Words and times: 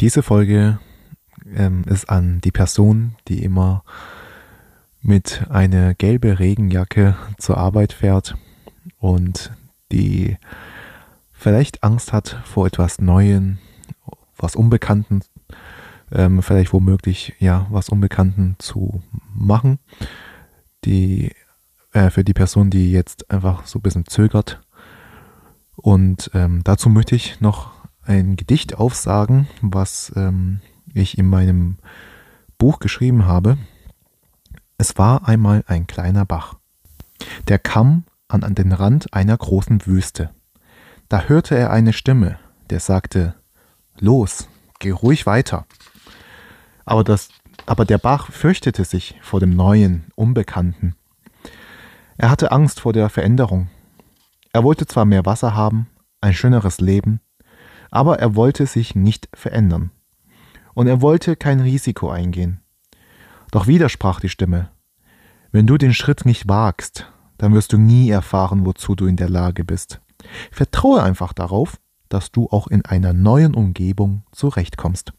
Diese 0.00 0.22
Folge 0.22 0.78
ähm, 1.54 1.84
ist 1.84 2.10
an 2.10 2.40
die 2.42 2.50
Person, 2.50 3.14
die 3.28 3.42
immer 3.42 3.82
mit 5.00 5.46
einer 5.48 5.94
gelben 5.94 6.32
Regenjacke 6.32 7.16
zur 7.38 7.56
Arbeit 7.56 7.94
fährt 7.94 8.36
und 8.98 9.52
die 9.90 10.36
vielleicht 11.32 11.82
Angst 11.82 12.12
hat 12.12 12.40
vor 12.44 12.66
etwas 12.66 13.00
Neuem, 13.00 13.58
was 14.36 14.54
Unbekannten, 14.54 15.22
ähm, 16.12 16.42
vielleicht 16.42 16.74
womöglich 16.74 17.34
ja 17.38 17.66
was 17.70 17.88
Unbekannten 17.88 18.56
zu 18.58 19.02
machen. 19.32 19.78
Die 20.84 21.32
äh, 21.92 22.10
für 22.10 22.22
die 22.22 22.34
Person, 22.34 22.68
die 22.68 22.92
jetzt 22.92 23.30
einfach 23.30 23.66
so 23.66 23.78
ein 23.78 23.82
bisschen 23.82 24.06
zögert. 24.06 24.60
Und 25.76 26.30
ähm, 26.34 26.62
dazu 26.64 26.90
möchte 26.90 27.14
ich 27.14 27.40
noch 27.40 27.75
ein 28.06 28.36
Gedicht 28.36 28.74
aufsagen, 28.76 29.48
was 29.60 30.12
ähm, 30.16 30.60
ich 30.94 31.18
in 31.18 31.26
meinem 31.26 31.78
Buch 32.58 32.78
geschrieben 32.78 33.26
habe. 33.26 33.58
Es 34.78 34.98
war 34.98 35.28
einmal 35.28 35.64
ein 35.66 35.86
kleiner 35.86 36.24
Bach. 36.24 36.56
Der 37.48 37.58
kam 37.58 38.04
an, 38.28 38.42
an 38.42 38.54
den 38.54 38.72
Rand 38.72 39.12
einer 39.12 39.36
großen 39.36 39.86
Wüste. 39.86 40.30
Da 41.08 41.22
hörte 41.22 41.56
er 41.56 41.70
eine 41.70 41.92
Stimme, 41.92 42.38
der 42.70 42.80
sagte, 42.80 43.34
Los, 43.98 44.48
geh 44.78 44.90
ruhig 44.90 45.26
weiter. 45.26 45.66
Aber, 46.84 47.04
das, 47.04 47.28
aber 47.66 47.84
der 47.84 47.98
Bach 47.98 48.30
fürchtete 48.30 48.84
sich 48.84 49.18
vor 49.22 49.40
dem 49.40 49.54
Neuen, 49.54 50.06
Unbekannten. 50.14 50.94
Er 52.18 52.30
hatte 52.30 52.52
Angst 52.52 52.80
vor 52.80 52.92
der 52.92 53.08
Veränderung. 53.08 53.68
Er 54.52 54.64
wollte 54.64 54.86
zwar 54.86 55.04
mehr 55.04 55.26
Wasser 55.26 55.54
haben, 55.54 55.88
ein 56.20 56.34
schöneres 56.34 56.80
Leben, 56.80 57.20
aber 57.96 58.18
er 58.18 58.36
wollte 58.36 58.66
sich 58.66 58.94
nicht 58.94 59.30
verändern. 59.32 59.90
Und 60.74 60.86
er 60.86 61.00
wollte 61.00 61.34
kein 61.34 61.60
Risiko 61.60 62.10
eingehen. 62.10 62.60
Doch 63.52 63.66
wieder 63.66 63.88
sprach 63.88 64.20
die 64.20 64.28
Stimme, 64.28 64.68
wenn 65.50 65.66
du 65.66 65.78
den 65.78 65.94
Schritt 65.94 66.26
nicht 66.26 66.46
wagst, 66.46 67.10
dann 67.38 67.54
wirst 67.54 67.72
du 67.72 67.78
nie 67.78 68.10
erfahren, 68.10 68.66
wozu 68.66 68.94
du 68.94 69.06
in 69.06 69.16
der 69.16 69.30
Lage 69.30 69.64
bist. 69.64 70.02
Vertraue 70.52 71.02
einfach 71.02 71.32
darauf, 71.32 71.80
dass 72.10 72.30
du 72.30 72.48
auch 72.50 72.66
in 72.66 72.84
einer 72.84 73.14
neuen 73.14 73.54
Umgebung 73.54 74.24
zurechtkommst. 74.30 75.14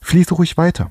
Fließe 0.00 0.34
ruhig 0.34 0.56
weiter. 0.56 0.90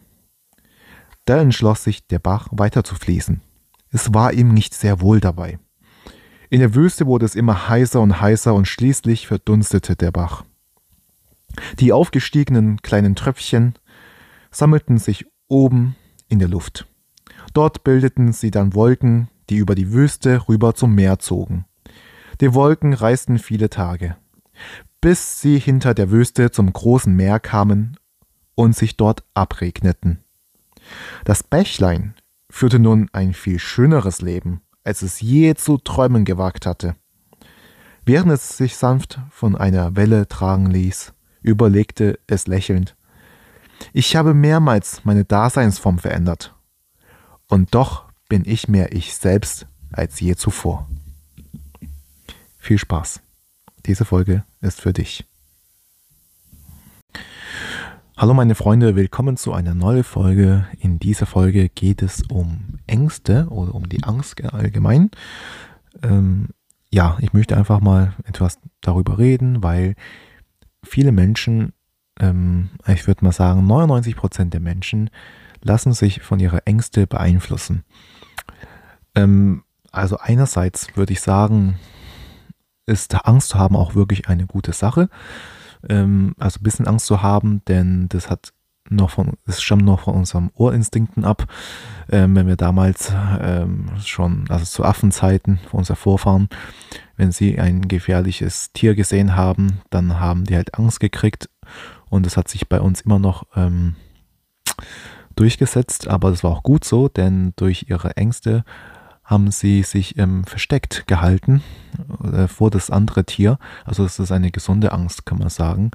Da 1.26 1.42
entschloss 1.42 1.84
sich 1.84 2.08
der 2.08 2.20
Bach 2.20 2.48
weiter 2.52 2.86
zu 2.86 2.96
fließen. 2.96 3.42
Es 3.90 4.14
war 4.14 4.32
ihm 4.32 4.54
nicht 4.54 4.74
sehr 4.74 5.02
wohl 5.02 5.20
dabei. 5.20 5.60
In 6.50 6.60
der 6.60 6.76
Wüste 6.76 7.06
wurde 7.06 7.26
es 7.26 7.36
immer 7.36 7.70
heißer 7.70 8.00
und 8.02 8.22
heißer 8.22 8.54
und 8.54 8.68
schließlich 8.68 9.28
verdunstete 9.28 9.96
der 9.96 10.12
Bach. 10.12 10.44
Die 11.80 11.92
aufgestiegenen 11.92 12.82
kleinen 12.82 13.16
Tröpfchen 13.16 13.76
sammelten 14.52 14.98
sich 14.98 15.26
oben 15.48 15.96
in 16.28 16.40
der 16.40 16.48
Luft. 16.48 16.88
Dort 17.54 17.84
bildeten 17.84 18.34
sie 18.34 18.52
dann 18.52 18.74
Wolken, 18.74 19.30
die 19.50 19.58
über 19.58 19.76
die 19.76 19.94
Wüste 19.94 20.48
rüber 20.48 20.76
zum 20.76 20.96
Meer 20.96 21.20
zogen. 21.20 21.66
Die 22.42 22.54
Wolken 22.54 22.94
reisten 22.94 23.40
viele 23.40 23.70
Tage, 23.70 24.18
bis 25.00 25.40
sie 25.40 25.60
hinter 25.60 25.94
der 25.94 26.12
Wüste 26.12 26.52
zum 26.52 26.72
großen 26.72 27.16
Meer 27.16 27.40
kamen 27.40 27.98
und 28.56 28.76
sich 28.76 28.98
dort 28.98 29.24
abregneten. 29.34 30.24
Das 31.24 31.44
Bächlein 31.44 32.16
führte 32.50 32.80
nun 32.80 33.10
ein 33.14 33.34
viel 33.34 33.60
schöneres 33.60 34.22
Leben 34.22 34.62
als 34.86 35.02
es 35.02 35.20
je 35.20 35.56
zu 35.56 35.78
träumen 35.78 36.24
gewagt 36.24 36.66
hatte. 36.66 36.96
Während 38.06 38.32
es 38.32 38.56
sich 38.56 38.78
sanft 38.78 39.20
von 39.32 39.58
einer 39.58 39.96
Welle 39.96 40.28
tragen 40.28 40.68
ließ, 40.68 41.14
überlegte 41.42 42.20
es 42.28 42.48
lächelnd. 42.48 42.96
Ich 43.92 44.16
habe 44.16 44.34
mehrmals 44.34 45.04
meine 45.04 45.26
Daseinsform 45.26 46.00
verändert. 46.00 46.56
Und 47.48 47.76
doch 47.76 48.06
bin 48.30 48.44
ich 48.46 48.68
mehr 48.68 48.94
ich 48.94 49.16
selbst 49.16 49.68
als 49.92 50.20
je 50.20 50.36
zuvor. 50.36 50.88
Viel 52.58 52.78
Spaß. 52.78 53.22
Diese 53.86 54.06
Folge 54.06 54.44
ist 54.62 54.82
für 54.82 54.94
dich. 54.94 55.26
Hallo 58.18 58.34
meine 58.34 58.56
Freunde, 58.56 58.96
willkommen 58.96 59.36
zu 59.36 59.52
einer 59.52 59.74
neuen 59.74 60.06
Folge. 60.06 60.66
In 60.80 61.00
dieser 61.00 61.26
Folge 61.26 61.68
geht 61.68 62.02
es 62.02 62.24
um 62.30 62.80
Ängste 62.88 63.48
oder 63.50 63.76
um 63.76 63.90
die 63.90 64.06
Angst 64.06 64.42
allgemein. 64.42 65.12
Ähm, 66.02 66.48
ja, 66.90 67.18
ich 67.20 67.34
möchte 67.34 67.58
einfach 67.58 67.82
mal 67.82 68.14
etwas 68.24 68.58
darüber 68.80 69.18
reden, 69.18 69.64
weil 69.64 69.96
viele 70.82 71.12
Menschen, 71.12 71.74
ähm, 72.18 72.70
ich 72.88 73.06
würde 73.06 73.26
mal 73.26 73.34
sagen 73.34 73.68
99 73.68 74.16
Prozent 74.16 74.54
der 74.54 74.62
Menschen, 74.62 75.10
lassen 75.62 75.92
sich 75.92 76.22
von 76.22 76.40
ihrer 76.40 76.66
Ängste 76.66 77.08
beeinflussen. 77.08 77.84
Ähm, 79.14 79.66
also 79.92 80.20
einerseits 80.20 80.96
würde 80.96 81.12
ich 81.12 81.20
sagen, 81.20 81.80
ist 82.86 83.14
Angst 83.28 83.56
haben 83.56 83.76
auch 83.76 83.94
wirklich 83.94 84.30
eine 84.30 84.46
gute 84.46 84.72
Sache 84.72 85.10
ähm, 85.90 86.36
also 86.40 86.60
ein 86.60 86.64
bisschen 86.64 86.88
Angst 86.88 87.06
zu 87.06 87.22
haben, 87.22 87.62
denn 87.68 88.08
das 88.10 88.30
hat 88.30 88.54
noch 88.90 89.10
von, 89.10 89.34
es 89.48 89.62
stammt 89.62 89.84
noch 89.84 90.02
von 90.02 90.16
unserem 90.16 90.52
Ohrinstinkten 90.54 91.26
ab. 91.26 91.48
Ähm, 92.12 92.36
wenn 92.36 92.48
wir 92.48 92.56
damals 92.56 93.12
ähm, 93.42 93.90
schon, 94.04 94.46
also 94.50 94.66
zu 94.66 94.84
Affenzeiten 94.84 95.60
von 95.70 95.80
unseren 95.80 95.96
Vorfahren, 95.96 96.50
wenn 97.18 97.32
sie 97.32 97.60
ein 97.60 97.88
gefährliches 97.88 98.72
Tier 98.74 98.96
gesehen 98.96 99.36
haben, 99.36 99.82
dann 99.90 100.20
haben 100.20 100.44
die 100.44 100.56
halt 100.56 100.78
Angst 100.78 101.00
gekriegt 101.00 101.50
und 102.10 102.26
das 102.26 102.38
hat 102.38 102.48
sich 102.48 102.70
bei 102.70 102.80
uns 102.80 103.02
immer 103.02 103.20
noch 103.20 103.46
ähm, 103.56 103.96
durchgesetzt, 105.36 106.08
aber 106.08 106.30
das 106.30 106.44
war 106.44 106.52
auch 106.52 106.64
gut 106.64 106.86
so, 106.86 107.10
denn 107.10 107.54
durch 107.56 107.88
ihre 107.90 108.18
Ängste 108.18 108.64
haben 109.26 109.52
sie 109.52 109.84
sich 109.84 110.18
ähm, 110.18 110.44
versteckt 110.46 111.08
gehalten 111.08 111.62
äh, 112.32 112.48
vor 112.48 112.70
das 112.70 112.90
andere 112.90 113.26
Tier. 113.26 113.58
Also 113.84 114.04
das 114.04 114.20
ist 114.20 114.32
eine 114.32 114.52
gesunde 114.52 114.92
Angst, 114.92 115.26
kann 115.26 115.40
man 115.40 115.50
sagen. 115.50 115.92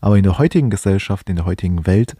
Aber 0.00 0.18
in 0.18 0.22
der 0.22 0.36
heutigen 0.36 0.68
Gesellschaft, 0.68 1.30
in 1.30 1.36
der 1.36 1.46
heutigen 1.46 1.86
Welt 1.86 2.14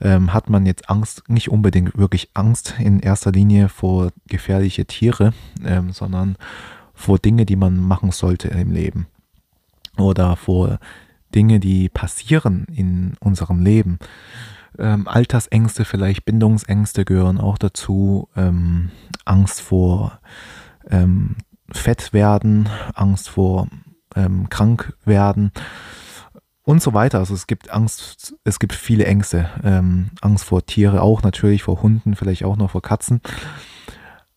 ähm, 0.00 0.32
hat 0.32 0.48
man 0.48 0.64
jetzt 0.64 0.88
Angst, 0.88 1.24
nicht 1.28 1.50
unbedingt 1.50 1.98
wirklich 1.98 2.30
Angst 2.34 2.74
in 2.78 3.00
erster 3.00 3.32
Linie 3.32 3.68
vor 3.68 4.12
gefährliche 4.28 4.84
Tiere, 4.84 5.32
ähm, 5.64 5.90
sondern 5.90 6.36
vor 6.94 7.18
Dinge, 7.18 7.44
die 7.44 7.56
man 7.56 7.78
machen 7.78 8.12
sollte 8.12 8.48
im 8.48 8.70
Leben. 8.70 9.08
Oder 9.98 10.36
vor 10.36 10.78
Dinge, 11.34 11.58
die 11.58 11.88
passieren 11.88 12.66
in 12.72 13.16
unserem 13.18 13.60
Leben. 13.60 13.98
Ähm, 14.78 15.08
Altersängste, 15.08 15.84
vielleicht 15.84 16.24
Bindungsängste 16.24 17.04
gehören 17.04 17.40
auch 17.40 17.58
dazu. 17.58 18.28
Ähm, 18.36 18.90
Angst 19.24 19.60
vor 19.60 20.20
ähm, 20.88 21.36
Fett 21.72 22.12
werden, 22.12 22.68
Angst 22.94 23.28
vor 23.28 23.68
ähm, 24.14 24.48
krank 24.48 24.96
werden 25.04 25.52
und 26.62 26.82
so 26.82 26.94
weiter. 26.94 27.18
Also 27.18 27.34
es 27.34 27.46
gibt 27.46 27.70
Angst, 27.70 28.34
es 28.44 28.58
gibt 28.58 28.74
viele 28.74 29.06
Ängste. 29.06 29.48
Ähm, 29.62 30.10
Angst 30.20 30.44
vor 30.44 30.66
Tiere 30.66 31.02
auch 31.02 31.22
natürlich, 31.22 31.62
vor 31.62 31.82
Hunden, 31.82 32.16
vielleicht 32.16 32.44
auch 32.44 32.56
noch 32.56 32.72
vor 32.72 32.82
Katzen. 32.82 33.20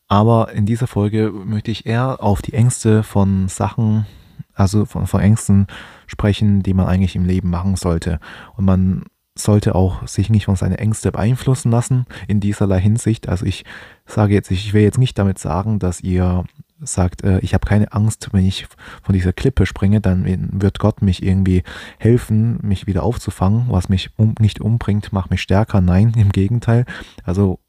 Aber 0.08 0.52
in 0.54 0.66
dieser 0.66 0.88
Folge 0.88 1.32
möchte 1.32 1.72
ich 1.72 1.86
eher 1.86 2.24
auf 2.24 2.42
die 2.42 2.54
Ängste 2.54 3.04
von 3.04 3.48
Sachen, 3.48 4.08
also 4.54 4.86
von, 4.86 5.06
von 5.06 5.22
Ängsten 5.22 5.68
sprechen, 6.08 6.64
die 6.64 6.74
man 6.74 6.88
eigentlich 6.88 7.16
im 7.16 7.26
Leben 7.26 7.50
machen 7.50 7.76
sollte. 7.76 8.20
Und 8.56 8.66
man 8.66 9.06
sollte 9.40 9.76
auch 9.76 10.08
sich 10.08 10.30
nicht 10.30 10.46
von 10.46 10.56
seinen 10.56 10.76
Ängsten 10.76 11.12
beeinflussen 11.12 11.72
lassen 11.72 12.06
in 12.28 12.40
dieserlei 12.40 12.80
Hinsicht. 12.80 13.30
Also 13.30 13.46
ich 13.46 13.66
sage 14.06 14.34
jetzt, 14.34 14.52
ich 14.52 14.74
will 14.74 14.84
jetzt 14.84 14.98
nicht 14.98 15.18
damit 15.18 15.40
sagen, 15.40 15.80
dass 15.80 16.02
ihr 16.02 16.46
sagt, 16.82 17.24
äh, 17.24 17.40
ich 17.40 17.54
habe 17.54 17.68
keine 17.68 17.92
Angst, 17.94 18.30
wenn 18.32 18.46
ich 18.46 18.68
von 19.04 19.14
dieser 19.14 19.34
Klippe 19.34 19.66
springe, 19.66 20.02
dann 20.02 20.26
wird 20.62 20.80
Gott 20.80 21.02
mich 21.02 21.24
irgendwie 21.24 21.64
helfen, 21.98 22.60
mich 22.62 22.88
wieder 22.88 23.04
aufzufangen. 23.04 23.66
Was 23.70 23.90
mich 23.90 24.12
um, 24.18 24.36
nicht 24.40 24.62
umbringt, 24.62 25.12
macht 25.12 25.32
mich 25.32 25.42
stärker. 25.42 25.82
Nein, 25.82 26.14
im 26.16 26.32
Gegenteil. 26.32 26.85
Also 27.24 27.59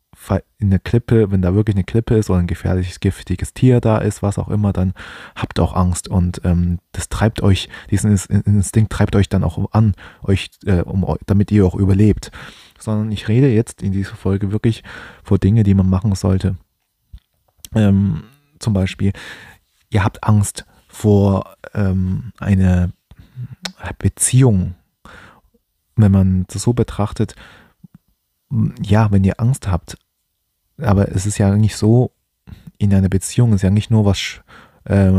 in 0.58 0.70
der 0.70 0.78
Klippe, 0.78 1.31
wenn 1.31 1.43
da 1.43 1.55
wirklich 1.55 1.75
eine 1.75 1.84
Klippe 1.84 2.17
ist 2.17 2.31
oder 2.31 2.38
ein 2.38 2.46
gefährliches, 2.46 3.00
giftiges 3.00 3.55
Tier 3.55 3.81
da 3.81 3.99
ist, 3.99 4.22
was 4.22 4.38
auch 4.38 4.49
immer, 4.49 4.72
dann 4.72 4.93
habt 5.34 5.58
auch 5.58 5.75
Angst 5.75 6.08
und 6.08 6.43
ähm, 6.44 6.78
das 6.93 7.08
treibt 7.08 7.43
euch, 7.43 7.69
diesen 7.90 8.11
Instinkt 8.11 8.93
treibt 8.93 9.17
euch 9.17 9.28
dann 9.28 9.43
auch 9.43 9.72
an, 9.72 9.94
euch, 10.22 10.50
äh, 10.67 10.82
um, 10.82 11.17
damit 11.26 11.50
ihr 11.50 11.67
auch 11.67 11.75
überlebt. 11.75 12.31
Sondern 12.78 13.11
ich 13.11 13.28
rede 13.28 13.49
jetzt 13.49 13.82
in 13.82 13.93
dieser 13.93 14.14
Folge 14.14 14.52
wirklich 14.52 14.84
vor 15.25 15.38
Dinge, 15.38 15.62
die 15.62 15.75
man 15.75 15.88
machen 15.88 16.14
sollte. 16.14 16.56
Ähm, 17.75 18.25
zum 18.58 18.75
Beispiel, 18.75 19.12
ihr 19.88 20.05
habt 20.05 20.23
Angst 20.25 20.66
vor 20.88 21.56
ähm, 21.75 22.32
einer 22.38 22.90
Beziehung, 23.99 24.75
wenn 25.96 26.12
man 26.12 26.44
das 26.49 26.62
so 26.62 26.73
betrachtet, 26.73 27.34
ja, 28.82 29.11
wenn 29.11 29.25
ihr 29.25 29.40
Angst 29.40 29.69
habt, 29.69 29.96
aber 30.82 31.14
es 31.14 31.26
ist 31.26 31.38
ja 31.38 31.54
nicht 31.56 31.76
so, 31.76 32.12
in 32.78 32.94
einer 32.94 33.08
Beziehung 33.08 33.52
ist 33.52 33.62
ja 33.62 33.70
nicht 33.70 33.90
nur 33.90 34.04
was 34.04 34.40
äh, 34.84 35.12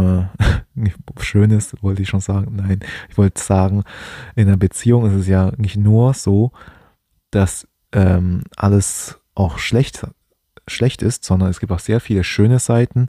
Schönes, 1.20 1.76
wollte 1.82 2.02
ich 2.02 2.10
schon 2.10 2.20
sagen. 2.20 2.56
Nein, 2.56 2.80
ich 3.10 3.18
wollte 3.18 3.42
sagen, 3.42 3.84
in 4.36 4.48
einer 4.48 4.58
Beziehung 4.58 5.06
ist 5.06 5.14
es 5.14 5.28
ja 5.28 5.52
nicht 5.58 5.78
nur 5.78 6.14
so, 6.14 6.52
dass 7.30 7.68
ähm, 7.92 8.44
alles 8.58 9.20
auch 9.36 9.60
schlecht, 9.60 10.06
schlecht 10.68 11.02
ist, 11.02 11.24
sondern 11.24 11.50
es 11.50 11.60
gibt 11.60 11.72
auch 11.72 11.80
sehr 11.80 12.00
viele 12.00 12.24
schöne 12.24 12.60
Seiten. 12.60 13.08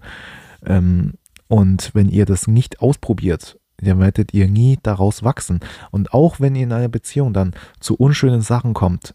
Ähm, 0.65 1.15
und 1.49 1.91
wenn 1.95 2.09
ihr 2.09 2.27
das 2.27 2.47
nicht 2.47 2.81
ausprobiert, 2.81 3.59
dann 3.79 3.99
werdet 3.99 4.33
ihr 4.33 4.49
nie 4.49 4.79
daraus 4.83 5.23
wachsen. 5.23 5.61
Und 5.91 6.15
auch 6.15 6.41
wenn 6.41 6.55
ihr 6.55 6.63
in 6.63 6.73
einer 6.73 6.89
Beziehung 6.89 7.33
dann 7.33 7.53
zu 7.81 7.97
unschönen 7.97 8.43
Sachen 8.43 8.75
kommt, 8.75 9.15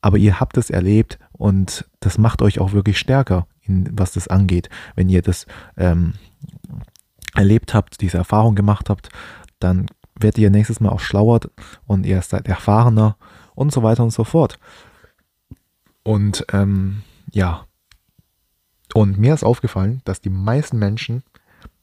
aber 0.00 0.18
ihr 0.18 0.38
habt 0.38 0.56
es 0.56 0.70
erlebt 0.70 1.18
und 1.38 1.88
das 2.00 2.18
macht 2.18 2.42
euch 2.42 2.58
auch 2.58 2.72
wirklich 2.72 2.98
stärker, 2.98 3.46
in, 3.62 3.88
was 3.98 4.12
das 4.12 4.28
angeht. 4.28 4.68
Wenn 4.94 5.08
ihr 5.08 5.22
das 5.22 5.46
ähm, 5.76 6.14
erlebt 7.34 7.74
habt, 7.74 8.00
diese 8.00 8.18
Erfahrung 8.18 8.54
gemacht 8.54 8.88
habt, 8.90 9.10
dann 9.58 9.86
werdet 10.18 10.38
ihr 10.38 10.50
nächstes 10.50 10.80
Mal 10.80 10.90
auch 10.90 11.00
schlauer 11.00 11.40
und 11.86 12.06
ihr 12.06 12.20
seid 12.22 12.48
erfahrener 12.48 13.16
und 13.54 13.72
so 13.72 13.82
weiter 13.82 14.02
und 14.02 14.12
so 14.12 14.24
fort. 14.24 14.58
Und 16.02 16.46
ähm, 16.52 17.02
ja, 17.32 17.66
und 18.94 19.18
mir 19.18 19.34
ist 19.34 19.44
aufgefallen, 19.44 20.00
dass 20.04 20.20
die 20.20 20.30
meisten 20.30 20.78
Menschen, 20.78 21.22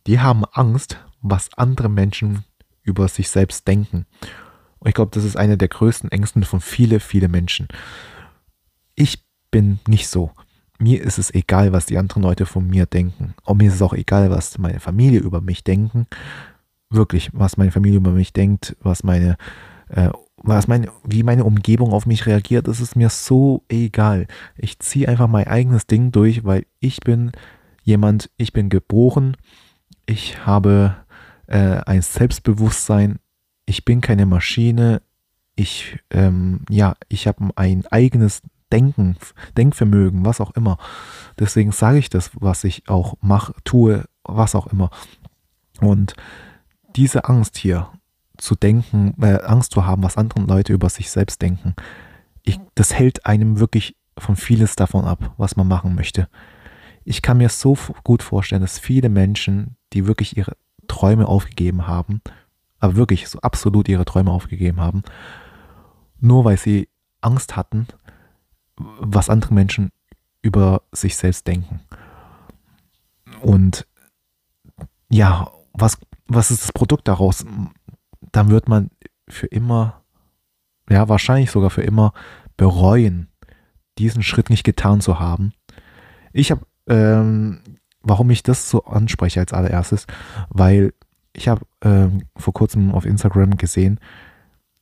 die 0.07 0.19
haben 0.19 0.45
Angst, 0.51 0.97
was 1.21 1.53
andere 1.57 1.89
Menschen 1.89 2.43
über 2.81 3.07
sich 3.07 3.29
selbst 3.29 3.67
denken. 3.67 4.05
Und 4.79 4.89
ich 4.89 4.95
glaube, 4.95 5.11
das 5.13 5.23
ist 5.23 5.37
eine 5.37 5.57
der 5.57 5.67
größten 5.67 6.11
Ängsten 6.11 6.43
von 6.43 6.59
viele, 6.59 6.99
viele 6.99 7.27
Menschen. 7.27 7.67
Ich 8.95 9.22
bin 9.53 9.79
nicht 9.87 10.07
so. 10.09 10.31
Mir 10.79 11.01
ist 11.03 11.19
es 11.19 11.33
egal, 11.33 11.71
was 11.71 11.85
die 11.85 11.97
anderen 11.97 12.23
Leute 12.23 12.45
von 12.45 12.67
mir 12.67 12.87
denken. 12.87 13.35
Und 13.45 13.59
mir 13.59 13.67
ist 13.67 13.75
es 13.75 13.81
auch 13.83 13.93
egal, 13.93 14.31
was 14.31 14.57
meine 14.57 14.79
Familie 14.79 15.19
über 15.19 15.39
mich 15.39 15.63
denken. 15.63 16.07
Wirklich, 16.89 17.29
was 17.33 17.55
meine 17.55 17.71
Familie 17.71 17.99
über 17.99 18.11
mich 18.11 18.33
denkt, 18.33 18.75
was 18.81 19.03
meine, 19.03 19.37
äh, 19.89 20.09
was 20.37 20.67
meine, 20.67 20.89
wie 21.05 21.21
meine 21.21 21.45
Umgebung 21.45 21.93
auf 21.93 22.07
mich 22.07 22.25
reagiert, 22.25 22.67
das 22.67 22.81
ist 22.81 22.95
mir 22.95 23.09
so 23.09 23.63
egal. 23.69 24.27
Ich 24.57 24.79
ziehe 24.79 25.07
einfach 25.07 25.27
mein 25.27 25.47
eigenes 25.47 25.85
Ding 25.85 26.11
durch, 26.11 26.43
weil 26.43 26.65
ich 26.79 26.99
bin 27.01 27.31
jemand, 27.83 28.31
ich 28.37 28.53
bin 28.53 28.69
geboren, 28.69 29.37
ich 30.07 30.45
habe 30.45 30.95
äh, 31.45 31.79
ein 31.85 32.01
Selbstbewusstsein, 32.01 33.19
ich 33.65 33.85
bin 33.85 34.01
keine 34.01 34.25
Maschine, 34.25 35.01
ich, 35.55 35.99
ähm, 36.09 36.61
ja, 36.69 36.95
ich 37.07 37.27
habe 37.27 37.51
ein 37.55 37.85
eigenes 37.85 38.41
Denken, 38.73 39.15
Denkvermögen, 39.55 40.25
was 40.25 40.41
auch 40.41 40.51
immer. 40.51 40.77
Deswegen 41.39 41.71
sage 41.71 41.99
ich 41.99 42.09
das, 42.09 42.31
was 42.33 42.63
ich 42.63 42.89
auch 42.89 43.15
mache, 43.21 43.53
tue, 43.63 44.03
was 44.23 44.55
auch 44.55 44.67
immer. 44.67 44.89
Und 45.79 46.15
diese 46.95 47.25
Angst 47.25 47.55
hier 47.57 47.89
zu 48.37 48.55
denken, 48.55 49.13
äh, 49.21 49.39
Angst 49.43 49.73
zu 49.73 49.85
haben, 49.85 50.03
was 50.03 50.17
andere 50.17 50.41
Leute 50.41 50.73
über 50.73 50.89
sich 50.89 51.11
selbst 51.11 51.41
denken, 51.41 51.75
ich, 52.43 52.59
das 52.75 52.93
hält 52.93 53.25
einem 53.25 53.59
wirklich 53.59 53.95
von 54.17 54.35
vieles 54.35 54.75
davon 54.75 55.05
ab, 55.05 55.33
was 55.37 55.55
man 55.55 55.67
machen 55.67 55.95
möchte. 55.95 56.27
Ich 57.05 57.21
kann 57.21 57.37
mir 57.37 57.49
so 57.49 57.77
gut 58.03 58.23
vorstellen, 58.23 58.61
dass 58.61 58.79
viele 58.79 59.09
Menschen, 59.09 59.77
die 59.93 60.07
wirklich 60.07 60.35
ihre 60.35 60.55
Träume 60.87 61.27
aufgegeben 61.27 61.87
haben, 61.87 62.21
aber 62.79 62.95
wirklich 62.95 63.29
so 63.29 63.39
absolut 63.41 63.87
ihre 63.87 64.05
Träume 64.05 64.31
aufgegeben 64.31 64.79
haben, 64.79 65.03
nur 66.19 66.43
weil 66.43 66.57
sie 66.57 66.89
Angst 67.21 67.55
hatten, 67.55 67.87
was 68.99 69.29
andere 69.29 69.53
Menschen 69.53 69.89
über 70.41 70.81
sich 70.91 71.15
selbst 71.15 71.47
denken. 71.47 71.81
Und 73.41 73.87
ja, 75.09 75.51
was, 75.73 75.97
was 76.27 76.51
ist 76.51 76.63
das 76.63 76.71
Produkt 76.71 77.07
daraus? 77.07 77.45
Dann 78.31 78.49
wird 78.49 78.67
man 78.67 78.89
für 79.27 79.47
immer, 79.47 80.01
ja, 80.89 81.07
wahrscheinlich 81.09 81.51
sogar 81.51 81.69
für 81.69 81.81
immer 81.81 82.13
bereuen, 82.57 83.29
diesen 83.97 84.23
Schritt 84.23 84.49
nicht 84.49 84.63
getan 84.63 85.01
zu 85.01 85.19
haben. 85.19 85.53
Ich 86.31 86.51
habe, 86.51 86.65
ähm, 86.87 87.61
warum 88.01 88.29
ich 88.31 88.43
das 88.43 88.69
so 88.69 88.83
anspreche 88.85 89.39
als 89.39 89.53
allererstes, 89.53 90.07
weil 90.49 90.93
ich 91.33 91.47
habe 91.47 91.65
ähm, 91.81 92.23
vor 92.35 92.53
kurzem 92.53 92.91
auf 92.91 93.05
Instagram 93.05 93.57
gesehen, 93.57 93.99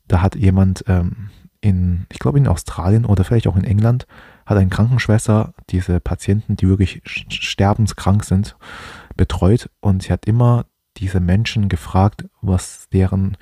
da 0.08 0.22
hat 0.22 0.36
jemand 0.36 0.84
ähm, 0.88 1.30
in, 1.62 2.08
ich 2.12 2.20
glaube 2.20 2.40
in 2.40 2.48
Australien 2.48 3.06
oder 3.06 3.24
vielleicht 3.24 3.48
auch 3.48 3.56
in 3.56 3.64
England, 3.64 4.08
hat 4.46 4.58
eine 4.58 4.70
Krankenschwester 4.70 5.54
diese 5.70 6.00
Patienten, 6.00 6.56
die 6.56 6.68
wirklich 6.68 7.02
sterbenskrank 7.06 8.24
sind, 8.24 8.58
betreut 9.16 9.70
und 9.80 10.04
sie 10.04 10.12
hat 10.12 10.26
immer 10.26 10.66
diese 10.98 11.20
Menschen 11.20 11.70
gefragt, 11.70 12.26
was 12.42 12.90
deren 12.92 13.38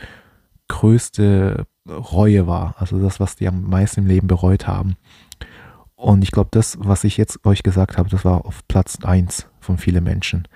größte 0.67 1.65
Reue 1.87 2.45
war, 2.45 2.75
also 2.77 3.01
das, 3.01 3.19
was 3.19 3.35
die 3.35 3.47
am 3.47 3.63
meisten 3.63 4.01
im 4.01 4.07
Leben 4.07 4.27
bereut 4.27 4.67
haben. 4.67 4.97
Und 5.95 6.21
ich 6.21 6.31
glaube, 6.31 6.49
das, 6.51 6.77
was 6.79 7.03
ich 7.03 7.17
jetzt 7.17 7.45
euch 7.45 7.63
gesagt 7.63 7.97
habe, 7.97 8.09
das 8.09 8.23
war 8.23 8.45
auf 8.45 8.67
Platz 8.67 8.99
1 9.03 9.47
von 9.59 9.77
vielen 9.77 10.03
Menschen. 10.03 10.47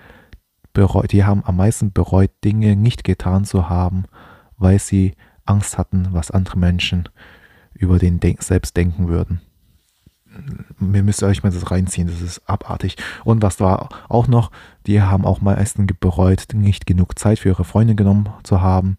Bereut, 0.72 1.12
die 1.12 1.24
haben 1.24 1.44
am 1.44 1.56
meisten 1.56 1.92
bereut, 1.92 2.30
Dinge 2.44 2.76
nicht 2.76 3.04
getan 3.04 3.44
zu 3.44 3.68
haben, 3.68 4.04
weil 4.56 4.78
sie 4.78 5.14
Angst 5.44 5.76
hatten, 5.76 6.08
was 6.12 6.30
andere 6.30 6.58
Menschen 6.58 7.08
über 7.84 7.98
den 7.98 8.18
Denk 8.18 8.42
selbst 8.42 8.76
denken 8.76 9.08
würden. 9.08 9.40
Mir 10.80 11.04
müsst 11.04 11.22
ihr 11.22 11.28
euch 11.28 11.44
mal 11.44 11.52
das 11.52 11.70
reinziehen, 11.70 12.08
das 12.08 12.20
ist 12.20 12.48
abartig. 12.48 12.96
Und 13.24 13.42
was 13.42 13.60
war 13.60 13.88
auch 14.08 14.26
noch, 14.26 14.50
die 14.86 15.00
haben 15.00 15.24
auch 15.24 15.40
meistens 15.40 15.92
bereut, 16.00 16.48
nicht 16.52 16.86
genug 16.86 17.18
Zeit 17.18 17.38
für 17.38 17.50
ihre 17.50 17.64
Freunde 17.64 17.94
genommen 17.94 18.28
zu 18.42 18.60
haben, 18.60 18.98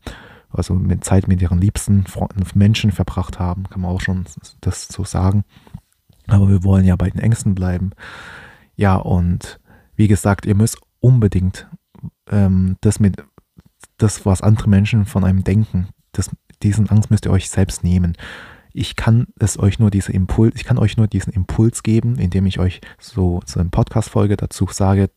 also 0.50 0.74
mit 0.74 1.04
Zeit 1.04 1.28
mit 1.28 1.42
ihren 1.42 1.60
liebsten 1.60 2.06
Menschen 2.54 2.92
verbracht 2.92 3.40
haben, 3.40 3.64
kann 3.70 3.82
man 3.82 3.92
auch 3.92 4.00
schon 4.00 4.24
das 4.62 4.88
so 4.88 5.04
sagen. 5.04 5.44
Aber 6.28 6.48
wir 6.48 6.64
wollen 6.64 6.86
ja 6.86 6.96
bei 6.96 7.10
den 7.10 7.20
Ängsten 7.20 7.54
bleiben. 7.54 7.92
Ja, 8.76 8.96
und 8.96 9.60
wie 9.96 10.08
gesagt, 10.08 10.46
ihr 10.46 10.56
müsst 10.56 10.80
unbedingt 11.02 11.68
ähm, 12.32 12.78
das 12.82 13.00
mit 13.00 13.18
das, 13.98 14.26
was 14.26 14.42
andere 14.42 14.70
Menschen 14.70 15.06
von 15.06 15.24
einem 15.24 15.44
denken, 15.44 15.90
das, 16.14 16.30
diesen 16.64 16.90
Angst 16.90 17.12
müsst 17.12 17.26
ihr 17.26 17.32
euch 17.32 17.50
selbst 17.50 17.84
nehmen 17.84 18.16
ich 18.76 18.98
kann 18.98 19.28
es 19.40 19.58
euch 19.58 19.80
nur 19.80 19.90
diese 19.90 20.12
Impuls, 20.12 20.54
ich 20.56 20.66
kann 20.66 20.78
euch 20.78 20.98
nur 20.98 21.08
diesen 21.08 21.32
Impuls 21.32 21.82
geben, 21.82 22.18
indem 22.18 22.46
ich 22.46 22.60
euch 22.60 22.82
so 23.00 23.40
so 23.46 23.60
eine 23.60 23.70
Podcast-Folge 23.70 24.36
dazu 24.36 24.68
sage, 24.70 25.10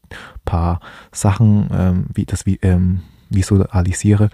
paar 0.44 0.80
Sachen, 1.10 1.68
ähm, 1.72 2.06
wie 2.14 2.24
das 2.24 2.46
wie, 2.46 2.58
ähm, 2.62 3.00
visualisiere. 3.30 4.30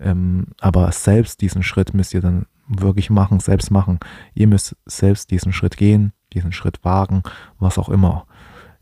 Ähm, 0.00 0.48
aber 0.60 0.90
selbst 0.90 1.40
diesen 1.40 1.62
Schritt 1.62 1.94
müsst 1.94 2.14
ihr 2.14 2.20
dann 2.20 2.46
wirklich 2.66 3.10
machen, 3.10 3.38
selbst 3.40 3.70
machen. 3.70 4.00
Ihr 4.34 4.48
müsst 4.48 4.76
selbst 4.86 5.30
diesen 5.30 5.52
Schritt 5.52 5.76
gehen, 5.76 6.12
diesen 6.32 6.52
Schritt 6.52 6.84
wagen, 6.84 7.22
was 7.58 7.78
auch 7.78 7.88
immer. 7.88 8.26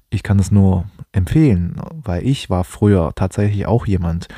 Ich 0.08 0.22
kann 0.22 0.38
es 0.38 0.50
nur 0.50 0.86
empfehlen, 1.12 1.80
weil 2.02 2.26
ich 2.26 2.48
war 2.48 2.64
früher 2.64 3.12
tatsächlich 3.14 3.66
auch 3.66 3.86
jemand, 3.86 4.28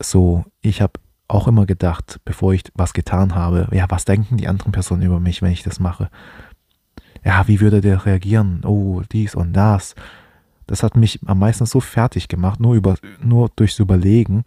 so, 0.00 0.44
ich 0.60 0.82
habe 0.82 0.94
auch 1.34 1.48
immer 1.48 1.66
gedacht, 1.66 2.20
bevor 2.24 2.54
ich 2.54 2.62
was 2.74 2.92
getan 2.94 3.34
habe, 3.34 3.68
ja, 3.72 3.86
was 3.88 4.04
denken 4.04 4.36
die 4.36 4.48
anderen 4.48 4.72
Personen 4.72 5.02
über 5.02 5.20
mich, 5.20 5.42
wenn 5.42 5.52
ich 5.52 5.62
das 5.62 5.80
mache? 5.80 6.08
Ja, 7.24 7.48
wie 7.48 7.60
würde 7.60 7.80
der 7.80 8.06
reagieren? 8.06 8.62
Oh, 8.64 9.02
dies 9.10 9.34
und 9.34 9.52
das. 9.52 9.94
Das 10.66 10.82
hat 10.82 10.96
mich 10.96 11.20
am 11.26 11.40
meisten 11.40 11.66
so 11.66 11.80
fertig 11.80 12.28
gemacht, 12.28 12.58
nur, 12.58 12.74
über, 12.74 12.96
nur 13.22 13.50
durchs 13.56 13.78
Überlegen, 13.78 14.44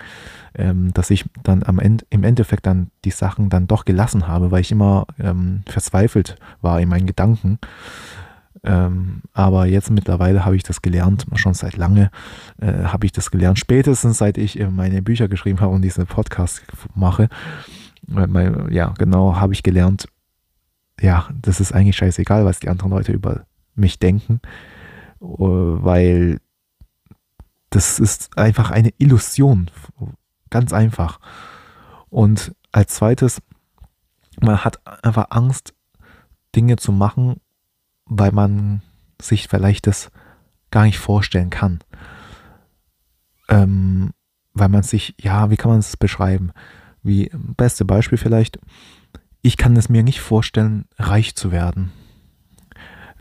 ähm, 0.55 0.91
dass 0.93 1.11
ich 1.11 1.25
dann 1.43 1.61
am 1.63 1.77
Ende, 1.77 2.05
im 2.09 2.23
Endeffekt 2.23 2.65
dann 2.65 2.89
die 3.05 3.11
Sachen 3.11 3.49
dann 3.49 3.67
doch 3.67 3.85
gelassen 3.85 4.27
habe, 4.27 4.49
weil 4.49 4.61
ich 4.61 4.71
immer 4.71 5.05
ähm, 5.19 5.61
verzweifelt 5.67 6.37
war 6.61 6.79
in 6.79 6.89
meinen 6.89 7.05
Gedanken. 7.05 7.59
Ähm, 8.63 9.21
aber 9.33 9.65
jetzt 9.65 9.91
mittlerweile 9.91 10.45
habe 10.45 10.55
ich 10.55 10.63
das 10.63 10.81
gelernt, 10.81 11.25
schon 11.35 11.53
seit 11.53 11.77
lange 11.77 12.09
äh, 12.59 12.85
habe 12.85 13.05
ich 13.05 13.11
das 13.11 13.31
gelernt, 13.31 13.59
spätestens 13.59 14.17
seit 14.17 14.37
ich 14.37 14.59
äh, 14.59 14.69
meine 14.69 15.01
Bücher 15.01 15.27
geschrieben 15.27 15.61
habe 15.61 15.73
und 15.73 15.81
diese 15.81 16.05
Podcast 16.05 16.63
mache. 16.95 17.29
Äh, 18.15 18.73
ja, 18.73 18.93
genau, 18.97 19.35
habe 19.35 19.53
ich 19.53 19.63
gelernt, 19.63 20.07
ja, 20.99 21.29
das 21.41 21.59
ist 21.59 21.73
eigentlich 21.73 21.97
scheißegal, 21.97 22.45
was 22.45 22.59
die 22.59 22.69
anderen 22.69 22.91
Leute 22.91 23.11
über 23.11 23.45
mich 23.75 23.99
denken, 23.99 24.41
äh, 25.21 25.25
weil 25.27 26.39
das 27.69 27.99
ist 27.99 28.37
einfach 28.37 28.71
eine 28.71 28.93
Illusion, 28.97 29.69
ganz 30.49 30.73
einfach. 30.73 31.19
Und 32.09 32.55
als 32.71 32.95
zweites, 32.95 33.41
man 34.39 34.63
hat 34.63 34.79
einfach 35.03 35.27
Angst, 35.29 35.73
Dinge 36.55 36.77
zu 36.77 36.91
machen, 36.91 37.41
weil 38.09 38.31
man 38.31 38.81
sich 39.21 39.47
vielleicht 39.47 39.87
das 39.87 40.11
gar 40.71 40.83
nicht 40.83 40.99
vorstellen 40.99 41.49
kann. 41.49 41.79
Ähm, 43.49 44.11
weil 44.53 44.69
man 44.69 44.83
sich, 44.83 45.15
ja, 45.19 45.49
wie 45.49 45.55
kann 45.55 45.71
man 45.71 45.79
es 45.79 45.97
beschreiben? 45.97 46.51
Wie, 47.03 47.31
beste 47.33 47.85
Beispiel 47.85 48.17
vielleicht, 48.17 48.59
ich 49.41 49.57
kann 49.57 49.75
es 49.77 49.87
mir 49.89 50.03
nicht 50.03 50.19
vorstellen, 50.19 50.85
reich 50.97 51.35
zu 51.35 51.51
werden. 51.51 51.91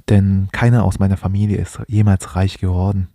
Denn 0.09 0.49
keiner 0.53 0.85
aus 0.85 0.99
meiner 0.99 1.17
Familie 1.17 1.59
ist 1.59 1.81
jemals 1.89 2.37
reich 2.37 2.59
geworden. 2.59 3.09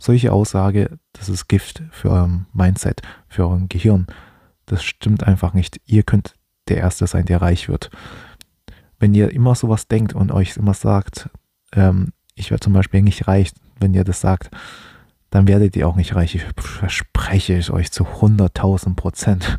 solche 0.00 0.32
Aussage, 0.32 0.98
das 1.12 1.28
ist 1.28 1.48
Gift 1.48 1.82
für 1.90 2.10
euer 2.10 2.46
Mindset, 2.52 3.02
für 3.26 3.48
euer 3.48 3.60
Gehirn. 3.68 4.06
Das 4.66 4.84
stimmt 4.84 5.24
einfach 5.24 5.54
nicht. 5.54 5.80
Ihr 5.86 6.04
könnt 6.04 6.34
der 6.68 6.76
Erste 6.76 7.06
sein, 7.08 7.24
der 7.24 7.42
reich 7.42 7.68
wird. 7.68 7.90
Wenn 8.98 9.14
ihr 9.14 9.32
immer 9.32 9.54
sowas 9.54 9.88
denkt 9.88 10.14
und 10.14 10.32
euch 10.32 10.56
immer 10.56 10.74
sagt, 10.74 11.30
ähm, 11.72 12.12
ich 12.34 12.50
werde 12.50 12.60
zum 12.60 12.72
Beispiel 12.72 13.02
nicht 13.02 13.28
reich, 13.28 13.52
wenn 13.80 13.94
ihr 13.94 14.04
das 14.04 14.20
sagt, 14.20 14.50
dann 15.30 15.46
werdet 15.46 15.76
ihr 15.76 15.86
auch 15.86 15.96
nicht 15.96 16.14
reich. 16.14 16.34
Ich 16.34 16.46
verspreche 16.56 17.56
es 17.56 17.70
euch 17.70 17.92
zu 17.92 18.04
100.000 18.04 18.94
Prozent. 18.94 19.58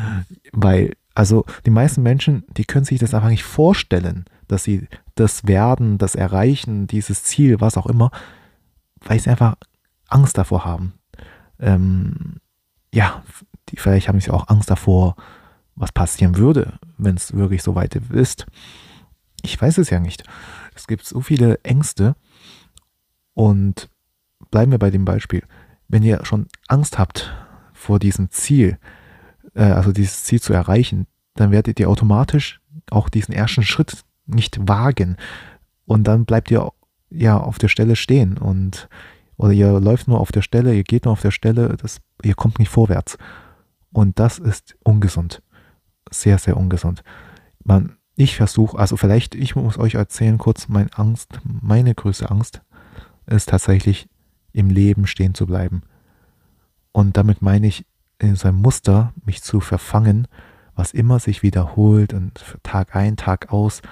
Weil, 0.52 0.92
also 1.14 1.44
die 1.64 1.70
meisten 1.70 2.02
Menschen, 2.02 2.44
die 2.56 2.64
können 2.64 2.84
sich 2.84 2.98
das 2.98 3.14
einfach 3.14 3.28
nicht 3.28 3.44
vorstellen, 3.44 4.26
dass 4.48 4.64
sie 4.64 4.88
das 5.14 5.46
werden, 5.46 5.98
das 5.98 6.14
erreichen, 6.14 6.86
dieses 6.86 7.24
Ziel, 7.24 7.60
was 7.60 7.76
auch 7.76 7.86
immer, 7.86 8.10
weil 9.00 9.18
sie 9.18 9.30
einfach 9.30 9.56
Angst 10.08 10.38
davor 10.38 10.64
haben. 10.64 10.94
Ähm, 11.58 12.36
ja, 12.92 13.22
die, 13.68 13.76
vielleicht 13.76 14.08
haben 14.08 14.20
sie 14.20 14.30
auch 14.30 14.48
Angst 14.48 14.70
davor, 14.70 15.16
was 15.76 15.92
passieren 15.92 16.36
würde, 16.36 16.78
wenn 16.98 17.16
es 17.16 17.34
wirklich 17.34 17.62
so 17.62 17.74
weit 17.74 17.94
ist. 17.94 18.46
Ich 19.42 19.60
weiß 19.60 19.78
es 19.78 19.90
ja 19.90 20.00
nicht. 20.00 20.24
Es 20.74 20.86
gibt 20.86 21.04
so 21.04 21.20
viele 21.20 21.60
Ängste 21.62 22.16
und 23.34 23.88
bleiben 24.50 24.72
wir 24.72 24.78
bei 24.78 24.90
dem 24.90 25.04
Beispiel. 25.04 25.42
Wenn 25.88 26.02
ihr 26.02 26.24
schon 26.24 26.46
Angst 26.66 26.98
habt 26.98 27.32
vor 27.72 27.98
diesem 27.98 28.30
Ziel, 28.30 28.78
äh, 29.54 29.62
also 29.62 29.92
dieses 29.92 30.24
Ziel 30.24 30.40
zu 30.40 30.52
erreichen, 30.52 31.06
dann 31.34 31.50
werdet 31.50 31.78
ihr 31.78 31.88
automatisch 31.88 32.60
auch 32.90 33.08
diesen 33.08 33.34
ersten 33.34 33.62
Schritt 33.62 34.04
nicht 34.26 34.58
wagen. 34.66 35.16
Und 35.84 36.04
dann 36.04 36.24
bleibt 36.24 36.50
ihr 36.50 36.72
ja 37.10 37.38
auf 37.38 37.58
der 37.58 37.68
Stelle 37.68 37.94
stehen 37.94 38.38
und 38.38 38.88
oder 39.36 39.52
ihr 39.52 39.80
läuft 39.80 40.08
nur 40.08 40.18
auf 40.18 40.32
der 40.32 40.42
Stelle, 40.42 40.74
ihr 40.74 40.82
geht 40.82 41.04
nur 41.04 41.12
auf 41.12 41.20
der 41.20 41.30
Stelle, 41.30 41.76
das, 41.76 42.00
ihr 42.22 42.34
kommt 42.34 42.58
nicht 42.58 42.70
vorwärts. 42.70 43.18
Und 43.92 44.18
das 44.18 44.38
ist 44.38 44.76
ungesund. 44.82 45.42
Sehr, 46.10 46.38
sehr 46.38 46.56
ungesund. 46.56 47.02
Man, 47.64 47.96
ich 48.14 48.36
versuche, 48.36 48.78
also 48.78 48.96
vielleicht, 48.96 49.34
ich 49.34 49.56
muss 49.56 49.78
euch 49.78 49.94
erzählen 49.94 50.38
kurz, 50.38 50.68
meine 50.68 50.90
Angst, 50.94 51.40
meine 51.44 51.94
größte 51.94 52.30
Angst 52.30 52.62
ist 53.26 53.48
tatsächlich 53.48 54.08
im 54.52 54.70
Leben 54.70 55.06
stehen 55.06 55.34
zu 55.34 55.46
bleiben. 55.46 55.82
Und 56.92 57.16
damit 57.16 57.42
meine 57.42 57.66
ich, 57.66 57.84
in 58.18 58.36
so 58.36 58.48
einem 58.48 58.62
Muster 58.62 59.12
mich 59.24 59.42
zu 59.42 59.60
verfangen, 59.60 60.26
was 60.74 60.92
immer 60.92 61.18
sich 61.18 61.42
wiederholt 61.42 62.14
und 62.14 62.42
Tag 62.62 62.96
ein, 62.96 63.16
Tag 63.16 63.52
aus. 63.52 63.82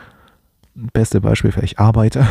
Beste 0.75 1.21
Beispiel 1.21 1.52
ich 1.62 1.78
arbeite. 1.78 2.26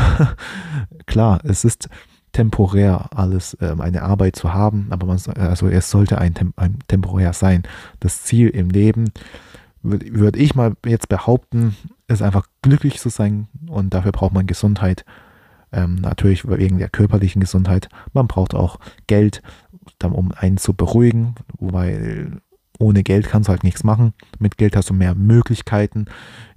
Klar, 1.05 1.41
es 1.43 1.63
ist 1.63 1.89
temporär 2.31 3.09
alles 3.15 3.55
ähm, 3.61 3.79
eine 3.79 4.01
Arbeit 4.01 4.35
zu 4.35 4.53
haben, 4.53 4.87
aber 4.89 5.05
man, 5.05 5.19
also 5.37 5.67
es 5.67 5.89
sollte 5.89 6.17
ein, 6.17 6.33
ein 6.55 6.79
temporär 6.87 7.33
sein. 7.33 7.63
Das 7.99 8.23
Ziel 8.23 8.49
im 8.49 8.69
Leben, 8.69 9.11
würde 9.83 10.13
würd 10.13 10.37
ich 10.37 10.55
mal 10.55 10.75
jetzt 10.85 11.09
behaupten, 11.09 11.75
ist 12.07 12.21
einfach 12.21 12.47
glücklich 12.61 12.99
zu 12.99 13.09
sein 13.09 13.47
und 13.67 13.93
dafür 13.93 14.11
braucht 14.11 14.33
man 14.33 14.47
Gesundheit. 14.47 15.05
Ähm, 15.71 15.95
natürlich 15.95 16.47
wegen 16.47 16.77
der 16.77 16.89
körperlichen 16.89 17.41
Gesundheit. 17.41 17.89
Man 18.13 18.27
braucht 18.27 18.53
auch 18.53 18.79
Geld, 19.07 19.41
um 20.03 20.31
einen 20.31 20.57
zu 20.57 20.73
beruhigen, 20.73 21.35
weil 21.57 22.41
ohne 22.79 23.03
Geld 23.03 23.27
kannst 23.27 23.47
du 23.47 23.51
halt 23.51 23.63
nichts 23.63 23.83
machen. 23.83 24.13
Mit 24.39 24.57
Geld 24.57 24.75
hast 24.75 24.89
du 24.89 24.93
mehr 24.93 25.15
Möglichkeiten, 25.15 26.05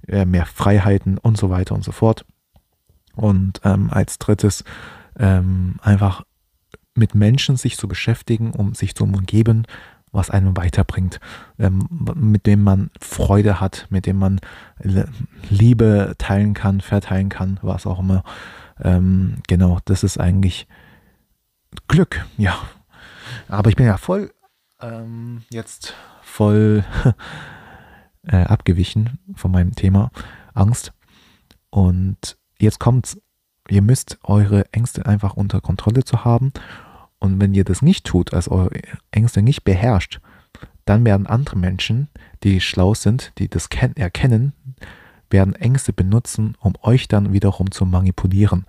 äh, 0.07 0.25
mehr 0.25 0.45
Freiheiten 0.45 1.17
und 1.17 1.37
so 1.37 1.49
weiter 1.49 1.75
und 1.75 1.83
so 1.83 1.91
fort. 1.91 2.25
Und 3.15 3.59
ähm, 3.63 3.89
als 3.91 4.19
drittes 4.19 4.63
ähm, 5.17 5.77
einfach 5.81 6.23
mit 6.93 7.15
Menschen 7.15 7.57
sich 7.57 7.77
zu 7.77 7.87
beschäftigen, 7.87 8.51
um 8.51 8.73
sich 8.73 8.95
zu 8.95 9.03
umgeben, 9.03 9.65
was 10.11 10.29
einem 10.29 10.55
weiterbringt, 10.57 11.19
ähm, 11.59 11.87
mit 12.15 12.45
dem 12.45 12.63
man 12.63 12.89
Freude 12.99 13.59
hat, 13.59 13.87
mit 13.89 14.05
dem 14.05 14.17
man 14.17 14.39
Liebe 15.49 16.15
teilen 16.17 16.53
kann, 16.53 16.81
verteilen 16.81 17.29
kann, 17.29 17.59
was 17.61 17.85
auch 17.85 17.99
immer. 17.99 18.23
Ähm, 18.81 19.37
genau, 19.47 19.79
das 19.85 20.03
ist 20.03 20.19
eigentlich 20.19 20.67
Glück, 21.87 22.25
ja. 22.37 22.57
Aber 23.49 23.69
ich 23.69 23.75
bin 23.75 23.85
ja 23.85 23.97
voll 23.97 24.31
ähm, 24.79 25.43
jetzt 25.49 25.95
voll 26.21 26.83
äh, 28.23 28.43
abgewichen 28.43 29.19
von 29.35 29.51
meinem 29.51 29.75
Thema 29.75 30.11
Angst. 30.53 30.93
Und 31.69 32.37
jetzt 32.59 32.79
kommt's 32.79 33.19
Ihr 33.69 33.81
müsst 33.81 34.17
eure 34.23 34.71
Ängste 34.71 35.05
einfach 35.05 35.33
unter 35.33 35.61
Kontrolle 35.61 36.03
zu 36.03 36.23
haben. 36.23 36.53
Und 37.19 37.41
wenn 37.41 37.53
ihr 37.53 37.63
das 37.63 37.81
nicht 37.81 38.05
tut, 38.05 38.33
also 38.33 38.51
eure 38.51 38.71
Ängste 39.11 39.41
nicht 39.41 39.63
beherrscht, 39.63 40.19
dann 40.85 41.05
werden 41.05 41.27
andere 41.27 41.57
Menschen, 41.57 42.07
die 42.43 42.61
schlau 42.61 42.93
sind, 42.93 43.33
die 43.37 43.49
das 43.49 43.67
erkennen, 43.95 44.53
werden 45.29 45.55
Ängste 45.55 45.93
benutzen, 45.93 46.55
um 46.59 46.73
euch 46.81 47.07
dann 47.07 47.33
wiederum 47.33 47.71
zu 47.71 47.85
manipulieren. 47.85 48.65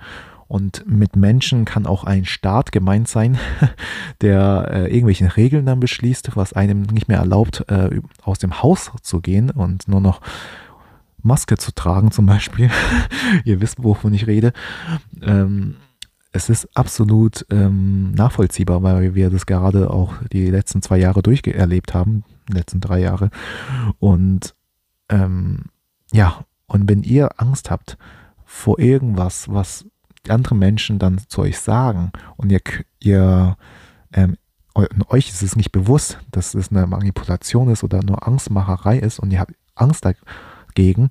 Und 0.48 0.84
mit 0.86 1.14
Menschen 1.14 1.66
kann 1.66 1.86
auch 1.86 2.04
ein 2.04 2.24
Staat 2.24 2.72
gemeint 2.72 3.06
sein, 3.06 3.38
der 4.22 4.68
äh, 4.72 4.94
irgendwelche 4.94 5.36
Regeln 5.36 5.66
dann 5.66 5.78
beschließt, 5.78 6.36
was 6.36 6.54
einem 6.54 6.82
nicht 6.82 7.06
mehr 7.06 7.18
erlaubt, 7.18 7.66
äh, 7.68 8.00
aus 8.22 8.38
dem 8.38 8.62
Haus 8.62 8.90
zu 9.02 9.20
gehen 9.20 9.50
und 9.50 9.86
nur 9.88 10.00
noch 10.00 10.20
Maske 11.22 11.58
zu 11.58 11.72
tragen 11.72 12.10
zum 12.12 12.26
Beispiel. 12.26 12.70
Ihr 13.44 13.60
wisst, 13.60 13.82
wovon 13.82 14.14
ich 14.14 14.26
rede. 14.26 14.52
Ähm, 15.20 15.76
es 16.38 16.48
ist 16.48 16.68
absolut 16.76 17.44
ähm, 17.50 18.12
nachvollziehbar, 18.12 18.80
weil 18.84 19.16
wir 19.16 19.28
das 19.28 19.44
gerade 19.44 19.90
auch 19.90 20.14
die 20.32 20.48
letzten 20.50 20.82
zwei 20.82 20.98
Jahre 20.98 21.20
durcherlebt 21.20 21.94
haben, 21.94 22.22
letzten 22.48 22.80
drei 22.80 23.00
Jahre. 23.00 23.30
Und 23.98 24.54
ähm, 25.08 25.64
ja, 26.12 26.44
und 26.66 26.88
wenn 26.88 27.02
ihr 27.02 27.40
Angst 27.40 27.72
habt 27.72 27.98
vor 28.44 28.78
irgendwas, 28.78 29.48
was 29.48 29.84
andere 30.28 30.54
Menschen 30.54 31.00
dann 31.00 31.18
zu 31.26 31.40
euch 31.40 31.58
sagen 31.58 32.12
und 32.36 32.52
ihr, 32.52 32.60
ihr 33.00 33.56
ähm, 34.12 34.36
euch 35.08 35.30
ist 35.30 35.42
es 35.42 35.56
nicht 35.56 35.72
bewusst, 35.72 36.20
dass 36.30 36.54
es 36.54 36.70
eine 36.70 36.86
Manipulation 36.86 37.68
ist 37.68 37.82
oder 37.82 38.00
nur 38.04 38.28
Angstmacherei 38.28 38.98
ist 38.98 39.18
und 39.18 39.32
ihr 39.32 39.40
habt 39.40 39.54
Angst 39.74 40.04
dagegen, 40.04 41.10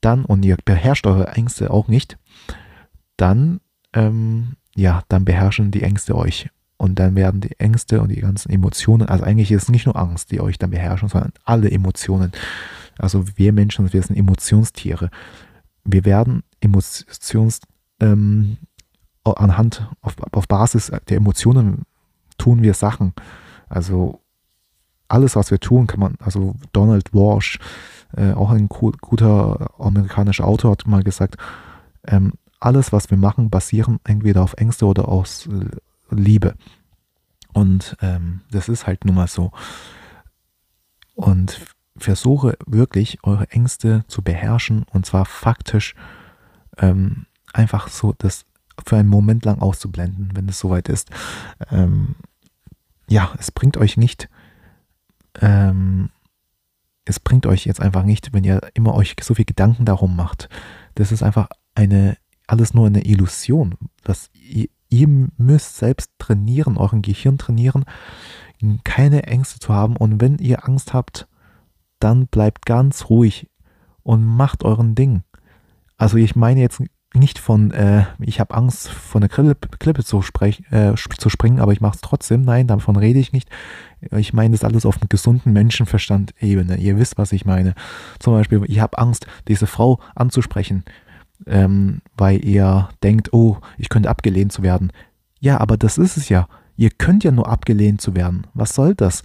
dann, 0.00 0.24
und 0.24 0.44
ihr 0.44 0.56
beherrscht 0.64 1.08
eure 1.08 1.32
Ängste 1.32 1.72
auch 1.72 1.88
nicht, 1.88 2.16
dann, 3.16 3.60
ähm, 3.92 4.54
ja, 4.78 5.02
dann 5.08 5.24
beherrschen 5.24 5.70
die 5.70 5.82
Ängste 5.82 6.14
euch. 6.14 6.48
Und 6.76 7.00
dann 7.00 7.16
werden 7.16 7.40
die 7.40 7.58
Ängste 7.58 8.00
und 8.00 8.10
die 8.10 8.20
ganzen 8.20 8.50
Emotionen, 8.50 9.08
also 9.08 9.24
eigentlich 9.24 9.50
ist 9.50 9.64
es 9.64 9.68
nicht 9.68 9.86
nur 9.86 9.96
Angst, 9.96 10.30
die 10.30 10.40
euch 10.40 10.58
dann 10.58 10.70
beherrschen, 10.70 11.08
sondern 11.08 11.32
alle 11.44 11.68
Emotionen. 11.68 12.30
Also 12.96 13.24
wir 13.34 13.52
Menschen, 13.52 13.92
wir 13.92 14.02
sind 14.02 14.16
Emotionstiere. 14.16 15.10
Wir 15.84 16.04
werden 16.04 16.44
Emotions, 16.60 17.60
ähm, 18.00 18.58
anhand, 19.24 19.90
auf, 20.00 20.14
auf 20.32 20.46
Basis 20.46 20.92
der 21.08 21.16
Emotionen 21.16 21.82
tun 22.38 22.62
wir 22.62 22.72
Sachen. 22.74 23.12
Also 23.68 24.20
alles, 25.08 25.34
was 25.34 25.50
wir 25.50 25.58
tun, 25.58 25.88
kann 25.88 26.00
man, 26.00 26.14
also 26.20 26.54
Donald 26.72 27.12
Walsh, 27.12 27.58
äh, 28.16 28.32
auch 28.32 28.50
ein 28.50 28.68
guter 28.68 29.70
amerikanischer 29.78 30.46
Autor 30.46 30.70
hat 30.70 30.86
mal 30.86 31.02
gesagt, 31.02 31.36
ähm, 32.06 32.32
alles, 32.60 32.92
was 32.92 33.10
wir 33.10 33.18
machen, 33.18 33.50
basieren 33.50 34.00
entweder 34.04 34.42
auf 34.42 34.54
Ängste 34.54 34.86
oder 34.86 35.08
aus 35.08 35.46
äh, 35.46 35.70
Liebe. 36.10 36.54
Und 37.52 37.96
ähm, 38.00 38.40
das 38.50 38.68
ist 38.68 38.86
halt 38.86 39.04
nun 39.04 39.14
mal 39.16 39.28
so. 39.28 39.52
Und 41.14 41.60
versuche 41.96 42.56
wirklich 42.66 43.18
eure 43.24 43.50
Ängste 43.50 44.04
zu 44.06 44.22
beherrschen 44.22 44.84
und 44.92 45.04
zwar 45.04 45.24
faktisch 45.24 45.94
ähm, 46.76 47.26
einfach 47.52 47.88
so 47.88 48.14
das 48.18 48.44
für 48.86 48.96
einen 48.96 49.08
Moment 49.08 49.44
lang 49.44 49.60
auszublenden, 49.60 50.30
wenn 50.34 50.48
es 50.48 50.60
soweit 50.60 50.88
ist. 50.88 51.10
Ähm, 51.70 52.14
ja, 53.08 53.32
es 53.38 53.50
bringt 53.50 53.76
euch 53.76 53.96
nicht 53.96 54.28
ähm, 55.40 56.10
es 57.04 57.20
bringt 57.20 57.46
euch 57.46 57.64
jetzt 57.64 57.80
einfach 57.80 58.02
nicht, 58.02 58.32
wenn 58.32 58.44
ihr 58.44 58.60
immer 58.74 58.94
euch 58.94 59.16
so 59.22 59.34
viel 59.34 59.44
Gedanken 59.44 59.84
darum 59.84 60.14
macht. 60.14 60.48
Das 60.94 61.10
ist 61.12 61.22
einfach 61.22 61.48
eine, 61.74 62.16
alles 62.48 62.74
nur 62.74 62.86
eine 62.86 63.04
Illusion. 63.04 63.76
Das, 64.02 64.30
ihr, 64.32 64.68
ihr 64.88 65.08
müsst 65.36 65.76
selbst 65.76 66.10
trainieren, 66.18 66.76
euren 66.76 67.02
Gehirn 67.02 67.38
trainieren, 67.38 67.84
keine 68.84 69.24
Ängste 69.24 69.60
zu 69.60 69.72
haben. 69.72 69.96
Und 69.96 70.20
wenn 70.20 70.38
ihr 70.38 70.66
Angst 70.66 70.92
habt, 70.92 71.28
dann 72.00 72.26
bleibt 72.26 72.66
ganz 72.66 73.08
ruhig 73.10 73.48
und 74.02 74.24
macht 74.24 74.64
euren 74.64 74.94
Ding. 74.94 75.22
Also 75.96 76.16
ich 76.16 76.36
meine 76.36 76.60
jetzt 76.60 76.82
nicht 77.14 77.38
von, 77.38 77.70
äh, 77.70 78.04
ich 78.20 78.38
habe 78.38 78.54
Angst, 78.54 78.88
von 78.88 79.22
der 79.22 79.30
Klippe, 79.30 79.68
Klippe 79.78 80.04
zu, 80.04 80.22
sprech, 80.22 80.62
äh, 80.70 80.94
zu 80.94 81.30
springen, 81.30 81.58
aber 81.58 81.72
ich 81.72 81.80
mache 81.80 81.96
es 81.96 82.00
trotzdem. 82.00 82.42
Nein, 82.42 82.66
davon 82.66 82.96
rede 82.96 83.18
ich 83.18 83.32
nicht. 83.32 83.48
Ich 84.12 84.32
meine 84.32 84.52
das 84.52 84.64
alles 84.64 84.86
auf 84.86 85.00
einem 85.00 85.08
gesunden 85.08 85.52
Menschenverstand-Ebene. 85.52 86.76
Ihr 86.76 86.98
wisst, 86.98 87.18
was 87.18 87.32
ich 87.32 87.44
meine. 87.44 87.74
Zum 88.18 88.34
Beispiel, 88.34 88.62
ich 88.66 88.80
habe 88.80 88.98
Angst, 88.98 89.26
diese 89.48 89.66
Frau 89.66 90.00
anzusprechen, 90.14 90.84
ähm, 91.46 92.00
weil 92.16 92.44
ihr 92.44 92.88
denkt, 93.02 93.32
oh, 93.32 93.58
ich 93.76 93.88
könnte 93.88 94.10
abgelehnt 94.10 94.52
zu 94.52 94.62
werden. 94.62 94.92
Ja, 95.40 95.60
aber 95.60 95.76
das 95.76 95.98
ist 95.98 96.16
es 96.16 96.28
ja. 96.28 96.48
Ihr 96.76 96.90
könnt 96.90 97.24
ja 97.24 97.30
nur 97.30 97.48
abgelehnt 97.48 98.00
zu 98.00 98.14
werden. 98.14 98.46
Was 98.54 98.74
soll 98.74 98.94
das? 98.94 99.22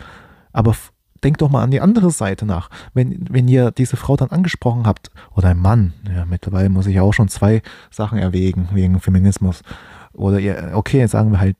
Aber 0.52 0.76
denkt 1.24 1.42
doch 1.42 1.50
mal 1.50 1.64
an 1.64 1.72
die 1.72 1.82
andere 1.82 2.12
Seite 2.12 2.46
nach. 2.46 2.70
Wenn, 2.94 3.26
wenn 3.30 3.48
ihr 3.48 3.72
diese 3.72 3.98
Frau 3.98 4.16
dann 4.16 4.30
angesprochen 4.30 4.86
habt, 4.86 5.12
oder 5.36 5.50
ein 5.50 5.60
Mann, 5.60 5.94
ja, 6.14 6.26
mittlerweile 6.26 6.70
muss 6.70 6.88
ich 6.88 6.96
ja 6.96 7.02
auch 7.02 7.14
schon 7.14 7.30
zwei 7.30 7.62
Sachen 7.90 8.18
erwägen 8.18 8.70
wegen 8.74 9.00
Feminismus. 9.00 9.62
Oder 10.14 10.40
ihr, 10.40 10.72
okay, 10.74 11.00
jetzt 11.00 11.12
sagen 11.12 11.32
wir 11.32 11.40
halt 11.40 11.58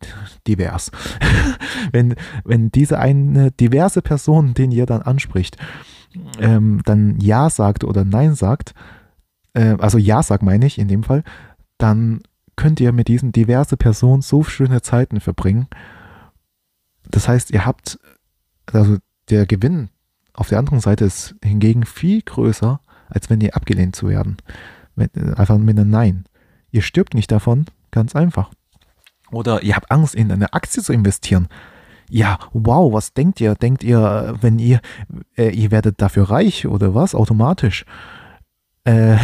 divers. 0.48 0.92
wenn, 1.92 2.16
wenn 2.44 2.72
diese 2.72 3.00
eine 3.00 3.52
diverse 3.52 4.02
Person, 4.02 4.54
den 4.54 4.72
ihr 4.72 4.86
dann 4.86 5.02
anspricht, 5.02 5.58
ähm, 6.40 6.82
dann 6.86 7.20
Ja 7.20 7.50
sagt 7.50 7.84
oder 7.84 8.06
Nein 8.06 8.36
sagt, 8.36 8.76
äh, 9.54 9.76
also 9.80 9.98
Ja 9.98 10.24
sagt 10.24 10.44
meine 10.44 10.66
ich 10.66 10.78
in 10.78 10.88
dem 10.88 11.04
Fall, 11.04 11.24
dann 11.78 12.22
könnt 12.56 12.80
ihr 12.80 12.92
mit 12.92 13.08
diesen 13.08 13.32
diverse 13.32 13.78
Personen 13.78 14.22
so 14.22 14.44
schöne 14.44 14.82
Zeiten 14.82 15.20
verbringen. 15.20 15.68
Das 17.10 17.28
heißt, 17.28 17.52
ihr 17.52 17.66
habt, 17.66 18.00
also 18.72 18.98
der 19.30 19.46
Gewinn 19.46 19.90
auf 20.34 20.50
der 20.50 20.60
anderen 20.60 20.80
Seite 20.80 21.06
ist 21.06 21.36
hingegen 21.44 21.86
viel 21.86 22.22
größer, 22.22 22.80
als 23.08 23.30
wenn 23.30 23.42
ihr 23.42 23.56
abgelehnt 23.56 23.96
zu 23.96 24.10
werden. 24.10 24.38
Einfach 25.36 25.58
mit 25.58 25.78
einem 25.78 25.90
Nein. 25.90 26.26
Ihr 26.72 26.82
stirbt 26.82 27.14
nicht 27.14 27.32
davon, 27.32 27.66
ganz 27.92 28.16
einfach. 28.16 28.52
Oder 29.32 29.64
ihr 29.64 29.76
habt 29.76 29.92
Angst, 29.92 30.16
in 30.16 30.32
eine 30.32 30.54
Aktie 30.54 30.82
zu 30.82 30.94
investieren. 30.94 31.48
Ja, 32.10 32.38
wow, 32.52 32.94
was 32.94 33.14
denkt 33.14 33.42
ihr? 33.42 33.56
Denkt 33.56 33.84
ihr, 33.84 34.36
wenn 34.42 34.60
ihr, 34.60 34.82
äh, 35.36 35.50
ihr 35.50 35.72
werdet 35.72 36.02
dafür 36.02 36.30
reich 36.30 36.68
oder 36.68 36.94
was? 36.94 37.16
Automatisch. 37.16 37.86
Äh, 38.86 39.18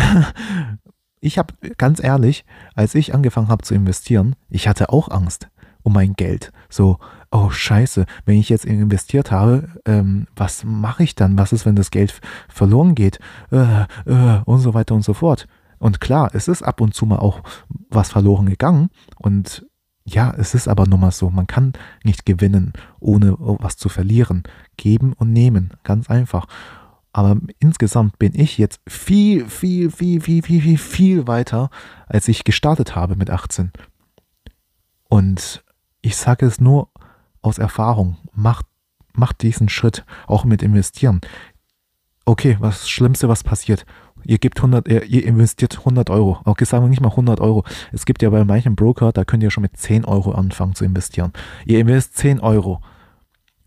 ich 1.19 1.37
habe 1.37 1.53
ganz 1.77 2.03
ehrlich, 2.03 2.45
als 2.75 2.95
ich 2.95 3.13
angefangen 3.13 3.49
habe 3.49 3.63
zu 3.63 3.73
investieren, 3.73 4.35
ich 4.49 4.67
hatte 4.67 4.89
auch 4.89 5.09
Angst 5.09 5.49
um 5.83 5.93
mein 5.93 6.13
Geld. 6.13 6.51
So, 6.69 6.99
oh 7.31 7.49
scheiße, 7.49 8.05
wenn 8.25 8.37
ich 8.37 8.49
jetzt 8.49 8.65
investiert 8.65 9.31
habe, 9.31 9.69
ähm, 9.85 10.27
was 10.35 10.63
mache 10.63 11.03
ich 11.03 11.15
dann? 11.15 11.37
Was 11.37 11.53
ist, 11.53 11.65
wenn 11.65 11.75
das 11.75 11.91
Geld 11.91 12.19
verloren 12.47 12.95
geht? 12.95 13.19
Äh, 13.51 13.83
äh, 14.05 14.41
und 14.45 14.59
so 14.59 14.73
weiter 14.73 14.95
und 14.95 15.03
so 15.03 15.13
fort. 15.13 15.47
Und 15.77 16.01
klar, 16.01 16.31
es 16.33 16.47
ist 16.47 16.61
ab 16.61 16.81
und 16.81 16.93
zu 16.93 17.05
mal 17.05 17.19
auch 17.19 17.41
was 17.89 18.11
verloren 18.11 18.47
gegangen. 18.47 18.89
Und 19.15 19.65
ja, 20.05 20.33
es 20.37 20.53
ist 20.53 20.67
aber 20.67 20.85
nun 20.85 20.99
mal 20.99 21.11
so, 21.11 21.29
man 21.29 21.47
kann 21.47 21.73
nicht 22.03 22.25
gewinnen, 22.25 22.73
ohne 22.99 23.35
was 23.37 23.77
zu 23.77 23.89
verlieren. 23.89 24.43
Geben 24.75 25.13
und 25.13 25.31
nehmen, 25.31 25.71
ganz 25.83 26.09
einfach. 26.09 26.47
Aber 27.11 27.37
insgesamt 27.59 28.19
bin 28.19 28.33
ich 28.35 28.57
jetzt 28.57 28.81
viel, 28.87 29.47
viel, 29.49 29.89
viel, 29.89 30.21
viel, 30.21 30.43
viel, 30.43 30.61
viel, 30.61 30.77
viel 30.77 31.27
weiter, 31.27 31.69
als 32.07 32.27
ich 32.27 32.43
gestartet 32.43 32.95
habe 32.95 33.15
mit 33.15 33.29
18. 33.29 33.71
Und 35.09 35.63
ich 36.01 36.15
sage 36.15 36.45
es 36.45 36.61
nur 36.61 36.89
aus 37.41 37.57
Erfahrung, 37.57 38.17
macht, 38.31 38.67
macht 39.13 39.41
diesen 39.41 39.69
Schritt, 39.69 40.05
auch 40.27 40.45
mit 40.45 40.61
investieren. 40.61 41.21
Okay, 42.25 42.57
was 42.59 42.87
Schlimmste, 42.87 43.27
was 43.27 43.43
passiert? 43.43 43.87
Ihr 44.23 44.37
gebt 44.37 44.57
100, 44.59 44.87
ihr 44.87 45.25
investiert 45.25 45.79
100 45.79 46.11
Euro. 46.11 46.39
Okay, 46.45 46.65
sagen 46.65 46.83
wir 46.83 46.89
nicht 46.89 47.01
mal 47.01 47.09
100 47.09 47.39
Euro. 47.39 47.63
Es 47.91 48.05
gibt 48.05 48.21
ja 48.21 48.29
bei 48.29 48.43
manchen 48.43 48.75
Broker, 48.75 49.11
da 49.11 49.25
könnt 49.25 49.41
ihr 49.41 49.49
schon 49.49 49.63
mit 49.63 49.77
10 49.77 50.05
Euro 50.05 50.33
anfangen 50.33 50.75
zu 50.75 50.85
investieren. 50.85 51.33
Ihr 51.65 51.79
investiert 51.79 52.17
10 52.17 52.39
Euro. 52.41 52.81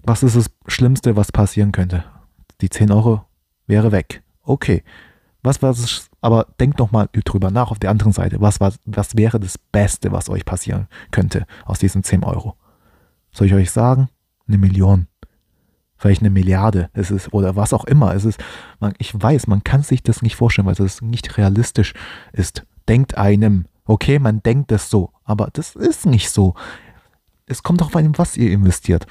Was 0.05 0.23
ist 0.23 0.37
das 0.37 0.51
Schlimmste, 0.69 1.17
was 1.17 1.33
passieren 1.33 1.73
könnte? 1.73 2.05
Die 2.61 2.71
10 2.71 2.93
Euro 2.93 3.25
wäre 3.73 3.91
weg. 3.91 4.23
Okay. 4.43 4.85
Was 5.43 5.61
war 5.63 5.71
das? 5.71 6.09
Aber 6.21 6.47
denkt 6.61 6.79
noch 6.79 6.93
mal 6.93 7.09
drüber 7.13 7.51
nach 7.51 7.73
auf 7.73 7.81
der 7.81 7.91
anderen 7.91 8.13
Seite. 8.13 8.41
Was, 8.41 8.61
was, 8.61 8.79
was 8.85 9.17
wäre 9.17 9.41
das 9.41 9.59
Beste, 9.59 10.13
was 10.13 10.29
euch 10.29 10.45
passieren 10.45 10.87
könnte 11.11 11.47
aus 11.65 11.81
diesen 11.81 12.05
10 12.05 12.23
Euro? 12.23 12.55
Soll 13.33 13.49
ich 13.49 13.55
euch 13.55 13.73
sagen? 13.73 14.09
Eine 14.47 14.59
Million. 14.59 15.09
Vielleicht 15.97 16.21
eine 16.21 16.31
Milliarde. 16.31 16.91
Es 16.93 17.11
ist, 17.11 17.33
oder 17.33 17.57
was 17.57 17.73
auch 17.73 17.85
immer. 17.85 18.15
Es 18.15 18.25
ist, 18.25 18.39
man, 18.79 18.93
ich 18.99 19.21
weiß, 19.21 19.47
man 19.47 19.65
kann 19.65 19.83
sich 19.83 20.03
das 20.03 20.23
nicht 20.23 20.37
vorstellen, 20.37 20.67
weil 20.67 20.75
es 20.75 21.01
nicht 21.01 21.39
realistisch 21.39 21.95
ist. 22.33 22.65
Denkt 22.89 23.17
einem, 23.17 23.67
okay, 23.85 24.19
man 24.19 24.43
denkt 24.43 24.71
es 24.71 24.91
so, 24.91 25.11
aber 25.25 25.49
das 25.53 25.75
ist 25.75 26.07
nicht 26.07 26.31
so. 26.31 26.55
Es 27.47 27.63
kommt 27.63 27.83
auch 27.83 27.95
an, 27.95 28.19
was 28.19 28.37
ihr 28.37 28.53
investiert. 28.53 29.07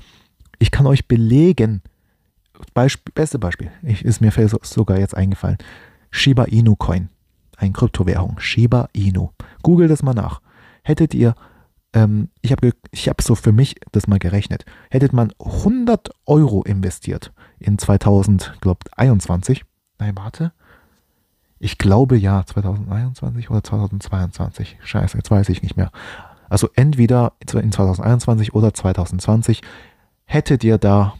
Ich 0.59 0.71
kann 0.71 0.85
euch 0.85 1.07
belegen, 1.07 1.81
Beispiel, 2.73 3.11
beste 3.13 3.39
Beispiel, 3.39 3.71
ich, 3.83 4.03
ist 4.05 4.21
mir 4.21 4.31
sogar 4.63 4.99
jetzt 4.99 5.15
eingefallen. 5.15 5.57
Shiba 6.11 6.43
Inu 6.45 6.75
Coin, 6.75 7.09
eine 7.57 7.71
Kryptowährung. 7.71 8.39
Shiba 8.39 8.89
Inu. 8.93 9.29
Google 9.63 9.87
das 9.87 10.03
mal 10.03 10.13
nach. 10.13 10.41
Hättet 10.83 11.13
ihr, 11.13 11.35
ähm, 11.93 12.29
ich 12.41 12.51
habe 12.51 12.71
ich 12.91 13.09
hab 13.09 13.21
so 13.21 13.35
für 13.35 13.51
mich 13.51 13.75
das 13.91 14.07
mal 14.07 14.19
gerechnet, 14.19 14.65
hättet 14.89 15.13
man 15.13 15.31
100 15.39 16.09
Euro 16.25 16.63
investiert 16.63 17.31
in 17.59 17.77
2021, 17.77 19.63
nein, 19.99 20.15
warte, 20.15 20.53
ich 21.59 21.77
glaube 21.77 22.17
ja, 22.17 22.43
2021 22.43 23.51
oder 23.51 23.63
2022. 23.63 24.77
Scheiße, 24.83 25.17
jetzt 25.17 25.29
weiß 25.29 25.47
ich 25.49 25.61
nicht 25.61 25.77
mehr. 25.77 25.91
Also 26.49 26.69
entweder 26.75 27.33
in 27.39 27.71
2021 27.71 28.55
oder 28.55 28.73
2020 28.73 29.61
hättet 30.25 30.63
ihr 30.63 30.79
da 30.79 31.13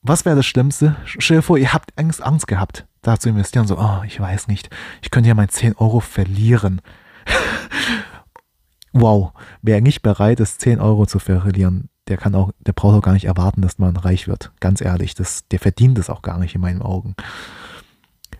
was 0.03 0.25
wäre 0.25 0.35
das 0.35 0.45
Schlimmste? 0.45 0.97
Stell 1.05 1.37
dir 1.37 1.43
vor, 1.43 1.57
ihr 1.57 1.73
habt 1.73 1.97
Angst, 1.97 2.21
Angst 2.21 2.47
gehabt, 2.47 2.85
da 3.01 3.17
zu 3.17 3.29
investieren. 3.29 3.67
So, 3.67 3.79
oh, 3.79 4.03
ich 4.05 4.19
weiß 4.19 4.47
nicht. 4.47 4.69
Ich 5.01 5.09
könnte 5.09 5.29
ja 5.29 5.35
mein 5.35 5.49
10 5.49 5.75
Euro 5.77 6.01
verlieren. 6.01 6.81
wow. 8.93 9.31
Wer 9.61 9.81
nicht 9.81 10.01
bereit 10.01 10.41
ist, 10.41 10.59
10 10.61 10.81
Euro 10.81 11.05
zu 11.05 11.19
verlieren, 11.19 11.89
der 12.09 12.17
kann 12.17 12.35
auch, 12.35 12.51
der 12.59 12.73
braucht 12.73 12.97
auch 12.97 13.01
gar 13.01 13.13
nicht 13.13 13.25
erwarten, 13.25 13.61
dass 13.61 13.79
man 13.79 13.95
reich 13.95 14.27
wird. 14.27 14.51
Ganz 14.59 14.81
ehrlich, 14.81 15.15
das, 15.15 15.47
der 15.47 15.59
verdient 15.59 15.97
es 15.97 16.09
auch 16.09 16.21
gar 16.21 16.37
nicht 16.37 16.53
in 16.53 16.61
meinen 16.61 16.81
Augen. 16.81 17.15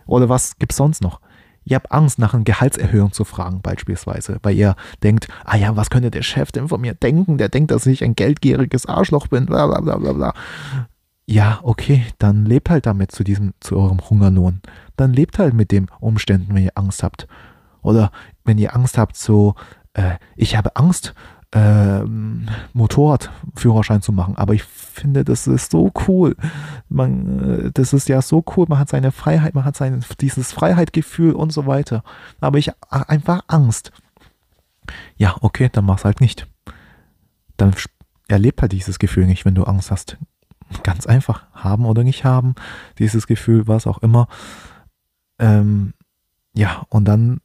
Oder 0.06 0.28
was 0.28 0.58
gibt's 0.58 0.76
sonst 0.76 1.00
noch? 1.02 1.20
Ihr 1.66 1.76
habt 1.76 1.92
Angst, 1.92 2.18
nach 2.18 2.34
einer 2.34 2.44
Gehaltserhöhung 2.44 3.12
zu 3.12 3.24
fragen, 3.24 3.62
beispielsweise, 3.62 4.38
weil 4.42 4.54
ihr 4.54 4.76
denkt, 5.02 5.28
ah 5.46 5.56
ja, 5.56 5.74
was 5.76 5.88
könnte 5.88 6.10
der 6.10 6.20
Chef 6.20 6.52
denn 6.52 6.68
von 6.68 6.82
mir 6.82 6.92
denken? 6.92 7.38
Der 7.38 7.48
denkt, 7.48 7.70
dass 7.70 7.86
ich 7.86 8.04
ein 8.04 8.14
geldgieriges 8.14 8.84
Arschloch 8.84 9.28
bin, 9.28 9.46
bla 9.46 9.66
bla 9.66 9.80
bla 9.80 10.12
bla 10.12 10.34
ja, 11.26 11.60
okay, 11.62 12.04
dann 12.18 12.44
lebt 12.44 12.68
halt 12.70 12.86
damit 12.86 13.10
zu 13.12 13.24
diesem, 13.24 13.54
zu 13.60 13.76
eurem 13.76 13.98
Hungerlohn. 13.98 14.60
Dann 14.96 15.12
lebt 15.12 15.38
halt 15.38 15.54
mit 15.54 15.72
den 15.72 15.86
Umständen, 16.00 16.54
wenn 16.54 16.64
ihr 16.64 16.76
Angst 16.76 17.02
habt. 17.02 17.26
Oder 17.82 18.10
wenn 18.44 18.58
ihr 18.58 18.74
Angst 18.76 18.98
habt, 18.98 19.16
so, 19.16 19.54
äh, 19.94 20.16
ich 20.36 20.56
habe 20.56 20.76
Angst, 20.76 21.14
äh, 21.52 22.02
Motorradführerschein 22.72 24.02
zu 24.02 24.12
machen, 24.12 24.36
aber 24.36 24.54
ich 24.54 24.64
finde, 24.64 25.24
das 25.24 25.46
ist 25.46 25.70
so 25.70 25.92
cool. 26.08 26.36
Man, 26.88 27.66
äh, 27.66 27.70
das 27.72 27.92
ist 27.92 28.08
ja 28.08 28.20
so 28.20 28.44
cool. 28.56 28.66
Man 28.68 28.78
hat 28.78 28.90
seine 28.90 29.12
Freiheit, 29.12 29.54
man 29.54 29.64
hat 29.64 29.76
sein, 29.76 30.04
dieses 30.20 30.52
Freiheitgefühl 30.52 31.32
und 31.32 31.52
so 31.52 31.66
weiter. 31.66 32.02
Aber 32.40 32.58
ich 32.58 32.68
habe 32.68 33.08
einfach 33.08 33.42
Angst. 33.46 33.92
Ja, 35.16 35.36
okay, 35.40 35.70
dann 35.72 35.86
mach's 35.86 36.04
halt 36.04 36.20
nicht. 36.20 36.46
Dann 37.56 37.74
erlebt 38.28 38.60
halt 38.60 38.72
dieses 38.72 38.98
Gefühl 38.98 39.26
nicht, 39.26 39.44
wenn 39.44 39.54
du 39.54 39.64
Angst 39.64 39.90
hast 39.90 40.18
ganz 40.82 41.06
einfach 41.06 41.44
haben 41.52 41.86
oder 41.86 42.04
nicht 42.04 42.24
haben, 42.24 42.54
dieses 42.98 43.26
Gefühl, 43.26 43.66
was 43.66 43.86
auch 43.86 43.98
immer. 43.98 44.28
Ähm, 45.38 45.94
ja, 46.54 46.86
und 46.88 47.06
dann 47.06 47.40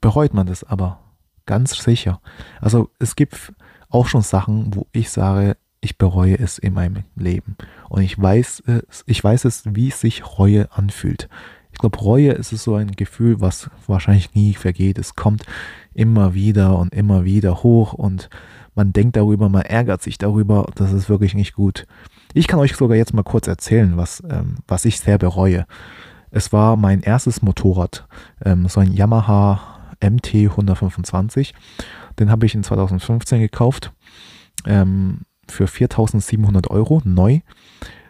bereut 0.00 0.34
man 0.34 0.46
das 0.46 0.64
aber 0.64 1.00
ganz 1.46 1.76
sicher. 1.76 2.20
Also 2.60 2.90
es 2.98 3.16
gibt 3.16 3.52
auch 3.88 4.06
schon 4.06 4.22
Sachen, 4.22 4.74
wo 4.74 4.86
ich 4.92 5.10
sage, 5.10 5.56
ich 5.80 5.98
bereue 5.98 6.38
es 6.38 6.58
in 6.58 6.74
meinem 6.74 7.04
Leben. 7.14 7.56
Und 7.88 8.02
ich 8.02 8.20
weiß 8.20 8.64
es, 8.66 9.04
ich 9.06 9.22
weiß 9.22 9.44
es, 9.44 9.62
wie 9.66 9.90
sich 9.90 10.38
Reue 10.38 10.70
anfühlt. 10.72 11.28
Ich 11.72 11.78
glaube, 11.78 11.98
Reue 11.98 12.32
ist 12.32 12.50
so 12.50 12.74
ein 12.74 12.92
Gefühl, 12.92 13.40
was 13.40 13.70
wahrscheinlich 13.86 14.34
nie 14.34 14.54
vergeht. 14.54 14.98
Es 14.98 15.14
kommt 15.14 15.44
immer 15.92 16.34
wieder 16.34 16.78
und 16.78 16.94
immer 16.94 17.24
wieder 17.24 17.62
hoch 17.62 17.92
und 17.92 18.30
man 18.74 18.92
denkt 18.92 19.16
darüber, 19.16 19.48
man 19.48 19.62
ärgert 19.62 20.02
sich 20.02 20.18
darüber. 20.18 20.70
Das 20.74 20.92
ist 20.92 21.08
wirklich 21.08 21.34
nicht 21.34 21.54
gut. 21.54 21.86
Ich 22.34 22.46
kann 22.46 22.60
euch 22.60 22.76
sogar 22.76 22.96
jetzt 22.96 23.14
mal 23.14 23.22
kurz 23.22 23.46
erzählen, 23.46 23.96
was, 23.96 24.22
ähm, 24.28 24.56
was 24.68 24.84
ich 24.84 25.00
sehr 25.00 25.18
bereue. 25.18 25.66
Es 26.30 26.52
war 26.52 26.76
mein 26.76 27.00
erstes 27.00 27.42
Motorrad, 27.42 28.06
ähm, 28.44 28.68
so 28.68 28.80
ein 28.80 28.92
Yamaha 28.92 29.60
MT 30.00 30.34
125. 30.34 31.54
Den 32.18 32.30
habe 32.30 32.46
ich 32.46 32.54
in 32.54 32.62
2015 32.62 33.40
gekauft 33.40 33.92
ähm, 34.66 35.22
für 35.48 35.66
4700 35.66 36.70
Euro 36.70 37.00
neu. 37.04 37.40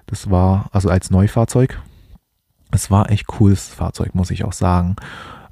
Das 0.06 0.30
war 0.30 0.68
also 0.72 0.88
als 0.88 1.10
Neufahrzeug. 1.10 1.80
Es 2.72 2.90
war 2.90 3.10
echt 3.10 3.26
cooles 3.26 3.68
Fahrzeug, 3.68 4.14
muss 4.14 4.30
ich 4.30 4.44
auch 4.44 4.52
sagen. 4.52 4.96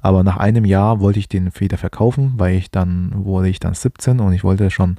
Aber 0.01 0.23
nach 0.23 0.37
einem 0.37 0.65
Jahr 0.65 0.99
wollte 0.99 1.19
ich 1.19 1.27
den 1.27 1.49
wieder 1.59 1.77
verkaufen, 1.77 2.33
weil 2.37 2.55
ich 2.55 2.71
dann 2.71 3.11
wurde 3.25 3.49
ich 3.49 3.59
dann 3.59 3.73
17 3.73 4.19
und 4.19 4.33
ich 4.33 4.43
wollte 4.43 4.69
schon 4.69 4.97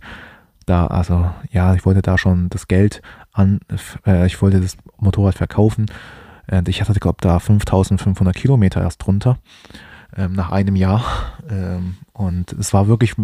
da, 0.67 0.89
also 0.89 1.31
ja, 1.53 1.75
ich 1.75 1.87
wollte 1.87 2.03
da 2.03 2.19
schon 2.19 2.49
das 2.49 2.67
Geld 2.67 3.03
an, 3.37 3.61
äh, 4.07 4.27
ich 4.27 4.41
wollte 4.43 4.61
das 4.61 4.77
Motorrad 4.99 5.35
verkaufen. 5.37 5.87
Und 6.49 6.69
ich 6.69 6.81
hatte, 6.81 6.99
glaube 7.01 7.19
da 7.21 7.39
5500 7.39 8.35
Kilometer 8.35 8.81
erst 8.81 9.05
drunter 9.05 9.39
ähm, 10.17 10.33
nach 10.33 10.51
einem 10.51 10.77
Jahr. 10.77 11.05
Ähm, 11.49 11.95
und 12.13 12.55
es 12.55 12.73
war 12.73 12.89
wirklich 12.89 13.15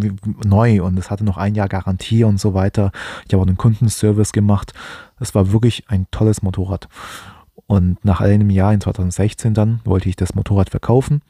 neu 0.44 0.80
und 0.84 0.96
es 0.96 1.10
hatte 1.10 1.24
noch 1.24 1.38
ein 1.38 1.56
Jahr 1.56 1.66
Garantie 1.66 2.22
und 2.22 2.38
so 2.38 2.54
weiter. 2.54 2.92
Ich 3.26 3.34
habe 3.34 3.42
auch 3.42 3.46
einen 3.48 3.56
Kundenservice 3.56 4.30
gemacht. 4.30 4.74
Es 5.18 5.34
war 5.34 5.50
wirklich 5.50 5.88
ein 5.88 6.06
tolles 6.12 6.40
Motorrad. 6.40 6.88
Und 7.66 8.04
nach 8.04 8.20
einem 8.20 8.48
Jahr 8.48 8.72
in 8.72 8.80
2016 8.80 9.54
dann 9.54 9.80
wollte 9.84 10.08
ich 10.08 10.14
das 10.14 10.36
Motorrad 10.36 10.70
verkaufen. 10.70 11.22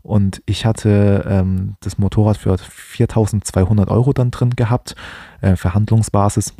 Und 0.00 0.42
ich 0.46 0.64
hatte 0.64 1.26
ähm, 1.28 1.76
das 1.80 1.98
Motorrad 1.98 2.38
für 2.38 2.56
4200 2.56 3.90
Euro 3.90 4.14
dann 4.14 4.30
drin 4.30 4.56
gehabt, 4.56 4.96
äh, 5.42 5.56
Verhandlungsbasis. 5.56 6.54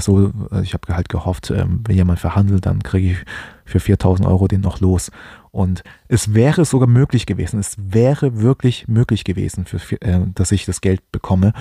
So, 0.00 0.32
äh, 0.52 0.62
ich 0.62 0.74
habe 0.74 0.94
halt 0.94 1.08
gehofft, 1.08 1.50
ähm, 1.50 1.82
wenn 1.86 1.96
jemand 1.96 2.18
verhandelt, 2.18 2.66
dann 2.66 2.82
kriege 2.82 3.12
ich 3.12 3.18
für 3.64 3.80
4000 3.80 4.26
Euro 4.26 4.48
den 4.48 4.60
noch 4.60 4.80
los. 4.80 5.10
Und 5.50 5.82
es 6.08 6.34
wäre 6.34 6.64
sogar 6.64 6.88
möglich 6.88 7.26
gewesen, 7.26 7.58
es 7.58 7.76
wäre 7.78 8.40
wirklich 8.40 8.86
möglich 8.86 9.24
gewesen, 9.24 9.64
für, 9.64 10.00
äh, 10.02 10.20
dass 10.34 10.52
ich 10.52 10.66
das 10.66 10.80
Geld 10.80 11.10
bekomme, 11.10 11.52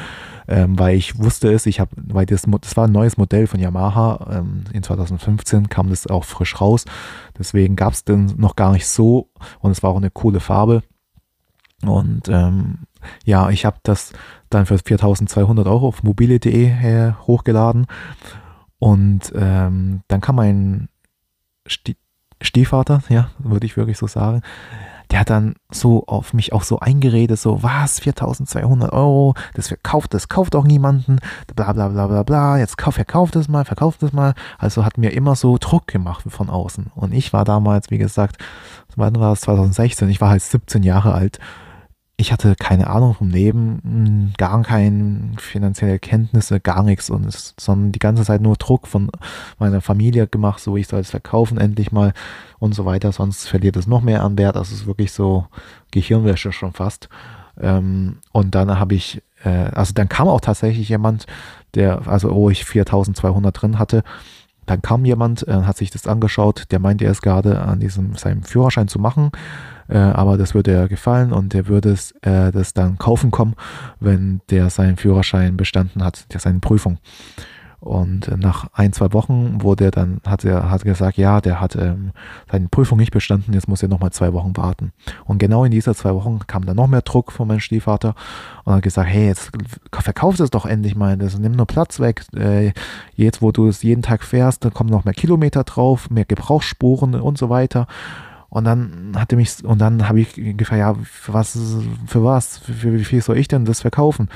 ähm, 0.48 0.78
weil 0.78 0.96
ich 0.96 1.18
wusste 1.18 1.52
es, 1.52 1.66
ich 1.66 1.80
habe, 1.80 1.92
weil 1.96 2.26
das, 2.26 2.44
das 2.62 2.78
war 2.78 2.88
ein 2.88 2.92
neues 2.92 3.18
Modell 3.18 3.48
von 3.48 3.60
Yamaha, 3.60 4.40
ähm, 4.40 4.66
in 4.74 4.84
2015 4.84 5.70
kam 5.70 5.90
das 5.90 6.08
auch 6.08 6.26
frisch 6.26 6.60
raus, 6.60 6.86
deswegen 7.38 7.76
gab 7.76 7.94
es 7.94 8.04
den 8.04 8.34
noch 8.38 8.56
gar 8.56 8.74
nicht 8.74 8.88
so 8.88 9.30
und 9.60 9.72
es 9.72 9.84
war 9.84 9.92
auch 9.92 9.98
eine 9.98 10.12
coole 10.12 10.40
Farbe. 10.40 10.84
Und 11.84 12.28
ähm, 12.28 12.80
ja, 13.26 13.50
ich 13.50 13.66
habe 13.66 13.78
das 13.84 14.14
dann 14.50 14.66
für 14.66 14.78
4200 14.78 15.68
Euro 15.68 15.88
auf 15.88 16.04
mobile.de 16.04 17.14
hochgeladen. 17.28 17.88
Und 18.80 19.34
ähm, 19.36 20.02
dann 20.08 20.22
kam 20.22 20.40
ein 20.40 20.90
Stiefvater, 22.42 23.02
ja, 23.10 23.30
würde 23.40 23.66
ich 23.66 23.76
wirklich 23.76 23.98
so 23.98 24.08
sagen, 24.08 24.42
der 25.12 25.22
hat 25.22 25.30
dann 25.30 25.56
so 25.72 26.06
auf 26.06 26.34
mich 26.34 26.54
auch 26.54 26.64
so 26.64 26.80
eingeredet, 26.80 27.40
so, 27.40 27.64
was, 27.64 28.00
4200 28.00 28.92
Euro, 28.92 29.36
das 29.54 29.70
verkauft, 29.70 30.14
das 30.14 30.28
kauft 30.28 30.56
auch 30.56 30.66
niemanden, 30.66 31.20
bla 31.56 31.72
bla 31.72 31.88
bla 31.88 32.08
bla 32.08 32.24
bla, 32.24 32.58
jetzt 32.58 32.78
kauf, 32.78 32.96
verkauft 32.96 33.36
es 33.36 33.48
mal, 33.48 33.64
verkauft 33.64 34.04
es 34.04 34.12
mal. 34.12 34.34
Also 34.58 34.84
hat 34.84 34.98
mir 34.98 35.14
immer 35.14 35.36
so 35.36 35.58
Druck 35.58 35.88
gemacht 35.88 36.26
von 36.28 36.50
außen. 36.50 36.92
Und 36.96 37.14
ich 37.14 37.32
war 37.32 37.46
damals, 37.46 37.90
wie 37.90 37.98
gesagt, 37.98 38.38
wann 38.96 39.16
war 39.16 39.34
es, 39.34 39.42
2016, 39.42 40.10
ich 40.10 40.20
war 40.20 40.30
halt 40.30 40.42
17 40.42 40.84
Jahre 40.84 41.14
alt 41.14 41.40
ich 42.20 42.32
hatte 42.32 42.56
keine 42.56 42.88
Ahnung 42.88 43.14
vom 43.14 43.30
Leben, 43.30 43.80
hm, 43.84 44.34
gar 44.38 44.64
keine 44.64 45.34
finanzielle 45.38 46.00
Kenntnisse, 46.00 46.60
gar 46.60 46.82
nichts 46.82 47.12
und 47.12 47.26
es, 47.28 47.54
sondern 47.60 47.92
die 47.92 48.00
ganze 48.00 48.24
Zeit 48.24 48.42
nur 48.42 48.56
Druck 48.56 48.88
von 48.88 49.12
meiner 49.60 49.82
Familie 49.82 50.28
gemacht, 50.28 50.60
so 50.60 50.76
ich 50.76 50.88
soll 50.88 51.02
es 51.02 51.12
verkaufen 51.12 51.60
endlich 51.60 51.92
mal 51.92 52.14
und 52.58 52.74
so 52.74 52.86
weiter, 52.86 53.12
sonst 53.12 53.48
verliert 53.48 53.78
es 53.78 53.86
noch 53.86 54.02
mehr 54.02 54.24
an 54.24 54.38
Wert. 54.38 54.56
Das 54.56 54.72
ist 54.72 54.88
wirklich 54.88 55.12
so 55.12 55.46
Gehirnwäsche 55.92 56.52
schon 56.52 56.74
fast. 56.74 57.08
Ähm, 57.62 58.18
und 58.32 58.56
dann 58.56 58.80
habe 58.80 58.96
ich, 58.96 59.22
äh, 59.44 59.50
also 59.50 59.94
dann 59.94 60.10
kam 60.10 60.28
auch 60.28 60.42
tatsächlich 60.42 60.90
jemand, 60.90 61.28
der, 61.76 62.08
also 62.08 62.34
wo 62.34 62.50
ich 62.50 62.66
4200 62.66 63.62
drin 63.62 63.78
hatte, 63.78 64.04
dann 64.66 64.82
kam 64.82 65.06
jemand, 65.06 65.48
äh, 65.48 65.54
hat 65.54 65.78
sich 65.78 65.92
das 65.92 66.08
angeschaut, 66.08 66.66
der 66.72 66.80
meinte, 66.80 67.06
er 67.06 67.12
ist 67.12 67.22
gerade 67.22 67.62
an 67.62 67.80
diesem, 67.80 68.16
seinem 68.16 68.42
Führerschein 68.42 68.88
zu 68.88 68.98
machen 68.98 69.32
äh, 69.88 69.98
aber 69.98 70.38
das 70.38 70.54
würde 70.54 70.72
er 70.72 70.88
gefallen 70.88 71.32
und 71.32 71.54
er 71.56 71.68
würde 71.68 71.92
es, 71.92 72.12
äh, 72.22 72.52
das 72.52 72.74
dann 72.74 72.98
kaufen 72.98 73.32
kommen, 73.32 73.56
wenn 74.00 74.42
der 74.50 74.70
seinen 74.70 74.98
Führerschein 74.98 75.58
bestanden 75.58 76.04
hat, 76.04 76.32
der 76.34 76.40
seine 76.40 76.60
Prüfung. 76.60 77.00
Und 77.80 78.36
nach 78.36 78.70
ein, 78.74 78.92
zwei 78.92 79.14
Wochen 79.14 79.62
wurde 79.62 79.86
er 79.86 79.92
dann, 79.92 80.20
hat 80.26 80.44
er 80.44 80.72
hat 80.72 80.84
gesagt, 80.84 81.18
ja, 81.18 81.42
der 81.42 81.62
hat 81.62 81.76
ähm, 81.76 82.12
seine 82.52 82.70
Prüfung 82.70 82.98
nicht 82.98 83.12
bestanden, 83.12 83.54
jetzt 83.54 83.68
muss 83.68 83.84
er 83.84 83.88
nochmal 83.88 84.12
zwei 84.12 84.34
Wochen 84.34 84.58
warten. 84.58 84.94
Und 85.26 85.38
genau 85.38 85.64
in 85.64 85.72
dieser 85.72 85.94
zwei 85.94 86.14
Wochen 86.16 86.40
kam 86.48 86.66
dann 86.66 86.76
noch 86.76 86.88
mehr 86.88 87.04
Druck 87.04 87.32
von 87.32 87.48
meinem 87.48 87.60
Stiefvater 87.60 88.16
und 88.64 88.74
hat 88.74 88.82
gesagt, 88.82 89.10
hey, 89.10 89.28
jetzt 89.28 89.52
verkauf 89.92 90.40
es 90.40 90.50
doch 90.50 90.66
endlich 90.66 90.96
mal, 90.96 91.18
das 91.18 91.38
nimm 91.38 91.52
nur 91.52 91.68
Platz 91.68 92.00
weg. 92.00 92.24
Äh, 92.36 92.74
jetzt, 93.16 93.44
wo 93.44 93.52
du 93.52 93.68
es 93.68 93.84
jeden 93.84 94.02
Tag 94.02 94.24
fährst, 94.24 94.66
dann 94.66 94.74
kommen 94.74 94.90
noch 94.90 95.06
mehr 95.06 95.14
Kilometer 95.14 95.64
drauf, 95.64 96.10
mehr 96.10 96.26
Gebrauchsspuren 96.26 97.14
und 97.14 97.38
so 97.38 97.50
weiter. 97.50 97.86
Und 98.50 98.64
dann 98.64 99.14
hatte 99.16 99.36
mich, 99.36 99.64
und 99.64 99.80
dann 99.80 100.08
habe 100.08 100.22
ich 100.22 100.34
gefragt, 100.36 100.80
ja, 100.80 100.94
für 101.04 101.34
was, 101.34 101.58
für 102.06 102.24
was, 102.24 102.58
für, 102.60 102.74
für, 102.74 102.94
wie 102.94 103.04
viel 103.04 103.22
soll 103.22 103.38
ich 103.38 103.48
denn 103.48 103.66
das 103.66 103.82
verkaufen? 103.82 104.30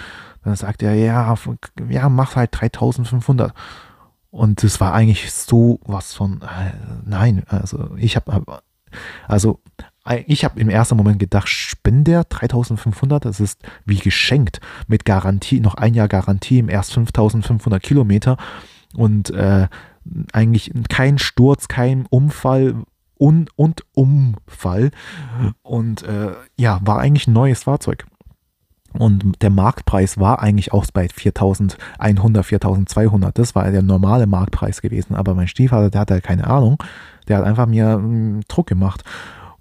Dann 0.44 0.56
sagt 0.56 0.84
er, 0.84 0.94
ja, 0.96 1.36
ja, 1.90 2.10
mach 2.10 2.36
halt 2.36 2.50
3500. 2.52 3.54
Und 4.32 4.64
das 4.64 4.80
war 4.80 4.94
eigentlich 4.94 5.32
so 5.32 5.80
was 5.84 6.14
von, 6.14 6.42
äh, 6.42 6.72
nein, 7.06 7.44
also 7.48 7.96
ich 7.98 8.16
habe, 8.16 8.62
also 9.28 9.60
ich 10.26 10.44
habe 10.44 10.60
im 10.60 10.70
ersten 10.70 10.98
Moment 10.98 11.20
gedacht, 11.20 11.48
spinnt 11.48 12.08
der 12.08 12.24
3500, 12.24 13.24
das 13.26 13.40
ist 13.40 13.62
wie 13.86 13.98
geschenkt 13.98 14.60
mit 14.88 15.06
Garantie, 15.06 15.60
noch 15.60 15.76
ein 15.76 15.94
Jahr 15.94 16.08
Garantie 16.08 16.60
im 16.60 16.70
erst 16.70 16.94
5500 16.94 17.84
Kilometer 17.84 18.38
und 18.96 19.30
äh, 19.30 19.68
eigentlich 20.34 20.72
kein 20.90 21.20
Sturz, 21.20 21.68
kein 21.68 22.08
Unfall, 22.08 22.76
Un 23.22 23.48
und 23.56 23.84
Umfall. 23.94 24.92
Und 25.62 26.04
äh, 26.04 26.32
ja, 26.58 26.80
war 26.84 27.00
eigentlich 27.00 27.28
ein 27.28 27.34
neues 27.34 27.64
Fahrzeug. 27.64 28.06
Und 28.94 29.42
der 29.42 29.52
Marktpreis 29.52 30.20
war 30.20 30.42
eigentlich 30.42 30.74
auch 30.74 30.86
bei 30.94 31.08
4100, 31.08 32.46
4200. 32.46 33.38
Das 33.38 33.56
war 33.56 33.70
der 33.72 33.84
normale 33.84 34.28
Marktpreis 34.28 34.82
gewesen. 34.82 35.16
Aber 35.16 35.34
mein 35.34 35.48
Stiefvater, 35.48 35.90
der 35.90 36.02
hatte 36.02 36.16
halt 36.16 36.24
keine 36.24 36.48
Ahnung. 36.48 36.82
Der 37.28 37.38
hat 37.38 37.46
einfach 37.46 37.68
mir 37.68 37.94
ähm, 37.94 38.42
Druck 38.48 38.68
gemacht. 38.68 39.04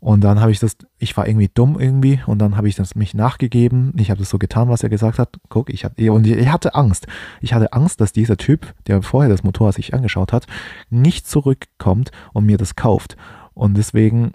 Und 0.00 0.24
dann 0.24 0.40
habe 0.40 0.50
ich 0.50 0.58
das, 0.58 0.78
ich 0.98 1.14
war 1.18 1.28
irgendwie 1.28 1.50
dumm 1.52 1.78
irgendwie 1.78 2.20
und 2.26 2.38
dann 2.38 2.56
habe 2.56 2.68
ich 2.68 2.74
das 2.74 2.94
mich 2.94 3.12
nachgegeben. 3.12 3.92
Ich 3.98 4.10
habe 4.10 4.18
das 4.18 4.30
so 4.30 4.38
getan, 4.38 4.70
was 4.70 4.82
er 4.82 4.88
gesagt 4.88 5.18
hat. 5.18 5.36
Guck, 5.50 5.68
ich 5.68 5.84
hatte, 5.84 6.10
und 6.10 6.26
ich 6.26 6.48
hatte 6.48 6.74
Angst. 6.74 7.06
Ich 7.42 7.52
hatte 7.52 7.74
Angst, 7.74 8.00
dass 8.00 8.10
dieser 8.12 8.38
Typ, 8.38 8.74
der 8.86 9.02
vorher 9.02 9.28
das 9.28 9.44
Motorrad 9.44 9.74
sich 9.74 9.92
angeschaut 9.92 10.32
hat, 10.32 10.46
nicht 10.88 11.28
zurückkommt 11.28 12.12
und 12.32 12.46
mir 12.46 12.56
das 12.56 12.76
kauft. 12.76 13.18
Und 13.60 13.76
deswegen, 13.76 14.32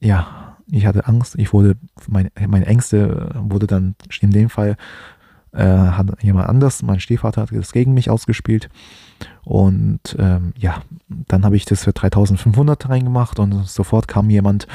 ja, 0.00 0.56
ich 0.68 0.84
hatte 0.84 1.06
Angst. 1.06 1.36
Ich 1.38 1.52
wurde, 1.52 1.76
meine, 2.08 2.32
meine 2.48 2.66
Ängste 2.66 3.30
wurde 3.36 3.68
dann 3.68 3.94
in 4.20 4.32
dem 4.32 4.50
Fall, 4.50 4.76
äh, 5.52 5.64
hat 5.64 6.20
jemand 6.24 6.48
anders, 6.48 6.82
mein 6.82 6.98
Stiefvater 6.98 7.42
hat 7.42 7.52
das 7.52 7.70
gegen 7.70 7.94
mich 7.94 8.10
ausgespielt. 8.10 8.68
Und 9.44 10.16
ähm, 10.18 10.54
ja, 10.58 10.82
dann 11.08 11.44
habe 11.44 11.54
ich 11.54 11.66
das 11.66 11.84
für 11.84 11.92
3500 11.92 12.88
reingemacht 12.88 13.38
und 13.38 13.64
sofort 13.64 14.08
kam 14.08 14.28
jemand, 14.28 14.66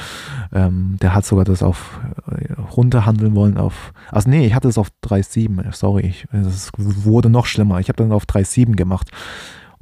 ähm, 0.54 0.96
der 1.02 1.14
hat 1.14 1.26
sogar 1.26 1.44
das 1.44 1.62
auf 1.62 2.00
äh, 2.32 2.54
runterhandeln 2.54 3.36
wollen 3.36 3.58
auf, 3.58 3.94
also 4.12 4.30
nee, 4.30 4.48
ich 4.48 4.56
hatte 4.56 4.70
es 4.70 4.78
auf 4.78 4.92
3,7, 5.04 5.74
sorry, 5.74 6.16
es 6.32 6.72
wurde 6.78 7.30
noch 7.30 7.48
schlimmer. 7.48 7.82
Ich 7.82 7.90
habe 7.90 7.98
dann 7.98 8.14
auf 8.14 8.24
3,7 8.24 8.78
gemacht. 8.78 9.12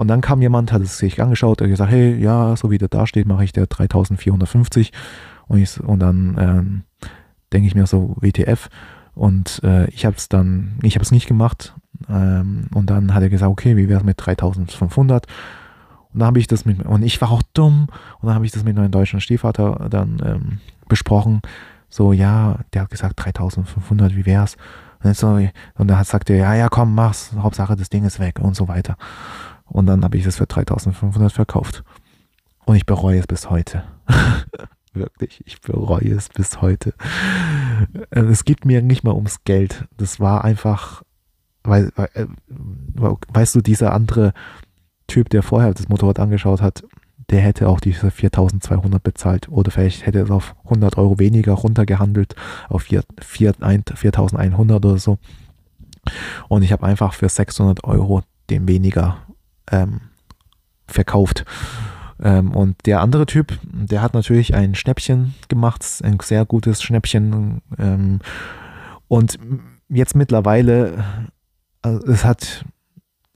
Und 0.02 0.08
dann 0.08 0.22
kam 0.22 0.42
jemand, 0.42 0.72
hat 0.72 0.82
es 0.82 0.98
sich 0.98 1.22
angeschaut, 1.22 1.62
hat 1.62 1.68
gesagt, 1.68 1.92
hey, 1.92 2.16
ja, 2.16 2.56
so 2.56 2.72
wie 2.72 2.80
der 2.80 2.88
da 2.88 3.06
steht, 3.06 3.28
mache 3.28 3.44
ich 3.44 3.52
der 3.52 3.68
3450. 3.68 4.92
Und, 5.48 5.60
ich, 5.60 5.80
und 5.80 6.00
dann 6.00 6.38
ähm, 6.40 6.84
denke 7.54 7.68
ich 7.68 7.76
mir 7.76 7.86
so, 7.86 8.16
WTF. 8.20 8.70
Und 9.14 9.62
äh, 9.64 9.88
ich 9.92 10.08
habe 10.08 10.16
es 10.16 10.28
dann, 10.28 10.80
ich 10.82 10.96
habe 10.96 11.04
es 11.04 11.12
nicht 11.12 11.28
gemacht. 11.28 11.76
Ähm, 12.10 12.66
und 12.74 12.90
dann 12.90 13.14
hat 13.14 13.22
er 13.22 13.30
gesagt, 13.30 13.52
okay, 13.52 13.78
wie 13.78 13.90
wäre 13.90 14.00
es 14.00 14.04
mit 14.04 14.18
3500? 14.20 15.28
Und 16.14 16.20
dann 16.20 16.26
habe 16.26 16.40
ich 16.40 16.48
das 16.48 16.66
mit, 16.66 16.84
und 16.84 17.04
ich 17.04 17.22
war 17.22 17.30
auch 17.30 17.44
dumm. 17.54 17.86
Und 18.22 18.26
dann 18.26 18.34
habe 18.34 18.48
ich 18.48 18.52
das 18.52 18.64
mit 18.64 18.76
meinem 18.76 18.90
deutschen 18.90 19.22
Stiefvater 19.22 19.86
dann 19.92 20.20
ähm, 20.26 20.58
besprochen. 20.88 21.42
So, 21.90 22.12
ja, 22.12 22.58
der 22.74 22.82
hat 22.82 22.90
gesagt 22.90 23.24
3500, 23.24 24.16
wie 24.16 24.26
wär's? 24.26 24.58
Und, 25.04 25.16
so, 25.16 25.40
und 25.78 25.88
dann 25.88 26.04
sagt 26.06 26.32
er, 26.32 26.38
ja, 26.38 26.56
ja, 26.56 26.70
komm, 26.70 26.96
mach's. 26.96 27.34
Hauptsache, 27.38 27.76
das 27.76 27.90
Ding 27.90 28.04
ist 28.04 28.20
weg 28.20 28.40
und 28.40 28.56
so 28.56 28.68
weiter. 28.68 28.98
Und 29.72 29.86
dann 29.86 30.04
habe 30.04 30.18
ich 30.18 30.26
es 30.26 30.38
für 30.38 30.46
3500 30.46 31.32
verkauft. 31.32 31.84
Und 32.66 32.76
ich 32.76 32.86
bereue 32.86 33.20
es 33.20 33.28
bis 33.28 33.50
heute. 33.50 33.84
Wirklich, 34.94 35.42
ich 35.46 35.62
bereue 35.62 36.12
es 36.12 36.30
bis 36.30 36.62
heute. 36.62 36.94
Äh, 38.10 38.20
es 38.22 38.44
geht 38.44 38.66
mir 38.66 38.82
nicht 38.82 39.04
mal 39.04 39.14
ums 39.14 39.44
Geld. 39.46 39.86
Das 39.96 40.20
war 40.20 40.44
einfach, 40.44 41.04
weil, 41.64 41.92
weil 41.96 42.10
äh, 42.14 42.28
weißt 42.96 43.56
du, 43.56 43.62
dieser 43.62 43.94
andere 43.94 44.34
Typ, 45.08 45.30
der 45.30 45.44
vorher 45.44 45.74
das 45.74 45.88
Motorrad 45.88 46.20
angeschaut 46.20 46.62
hat, 46.62 46.84
der 47.30 47.40
hätte 47.40 47.70
auch 47.70 47.80
diese 47.80 48.12
4200 48.12 49.02
bezahlt 49.02 49.48
oder 49.48 49.72
vielleicht 49.72 50.06
hätte 50.06 50.20
es 50.20 50.30
auf 50.30 50.56
100 50.66 50.98
Euro 50.98 51.18
weniger 51.18 51.54
runtergehandelt, 51.54 52.36
auf 52.68 52.84
4, 52.84 53.04
4, 53.22 53.54
4100 53.96 54.86
oder 54.86 54.98
so. 54.98 55.18
Und 56.50 56.64
ich 56.64 56.74
habe 56.74 56.86
einfach 56.86 57.14
für 57.14 57.30
600 57.30 57.86
Euro 57.86 58.24
den 58.50 58.68
weniger 58.68 59.20
ähm, 59.72 60.02
verkauft. 60.88 61.46
Ähm, 62.22 62.52
und 62.52 62.76
der 62.86 63.02
andere 63.02 63.26
Typ, 63.26 63.58
der 63.64 64.02
hat 64.02 64.14
natürlich 64.14 64.54
ein 64.54 64.76
Schnäppchen 64.76 65.34
gemacht, 65.48 65.86
ein 66.04 66.18
sehr 66.22 66.46
gutes 66.46 66.84
Schnäppchen. 66.84 67.62
Ähm, 67.78 68.20
und 69.08 69.40
jetzt 69.90 70.16
mittlerweile, 70.16 71.04
also 71.82 72.06
es 72.08 72.24
hat 72.24 72.66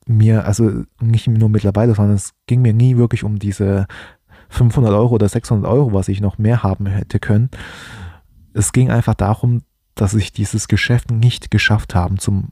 mir, 0.06 0.46
also 0.46 0.84
nicht 1.02 1.28
nur 1.28 1.50
mittlerweile, 1.50 1.96
sondern 1.96 2.16
es 2.16 2.34
ging 2.46 2.62
mir 2.62 2.74
nie 2.74 2.98
wirklich 2.98 3.24
um 3.24 3.40
diese 3.40 3.88
500 4.50 4.94
Euro 4.94 5.16
oder 5.16 5.28
600 5.28 5.70
Euro, 5.70 5.94
was 5.94 6.08
ich 6.08 6.22
noch 6.22 6.38
mehr 6.38 6.64
haben 6.64 6.86
hätte 6.86 7.20
können. 7.20 7.50
Es 8.54 8.72
ging 8.72 8.92
einfach 8.92 9.16
darum, 9.16 9.64
dass 9.96 10.14
ich 10.14 10.32
dieses 10.32 10.68
Geschäft 10.68 11.12
nicht 11.12 11.50
geschafft 11.50 11.96
habe 11.96 12.16
zum, 12.18 12.50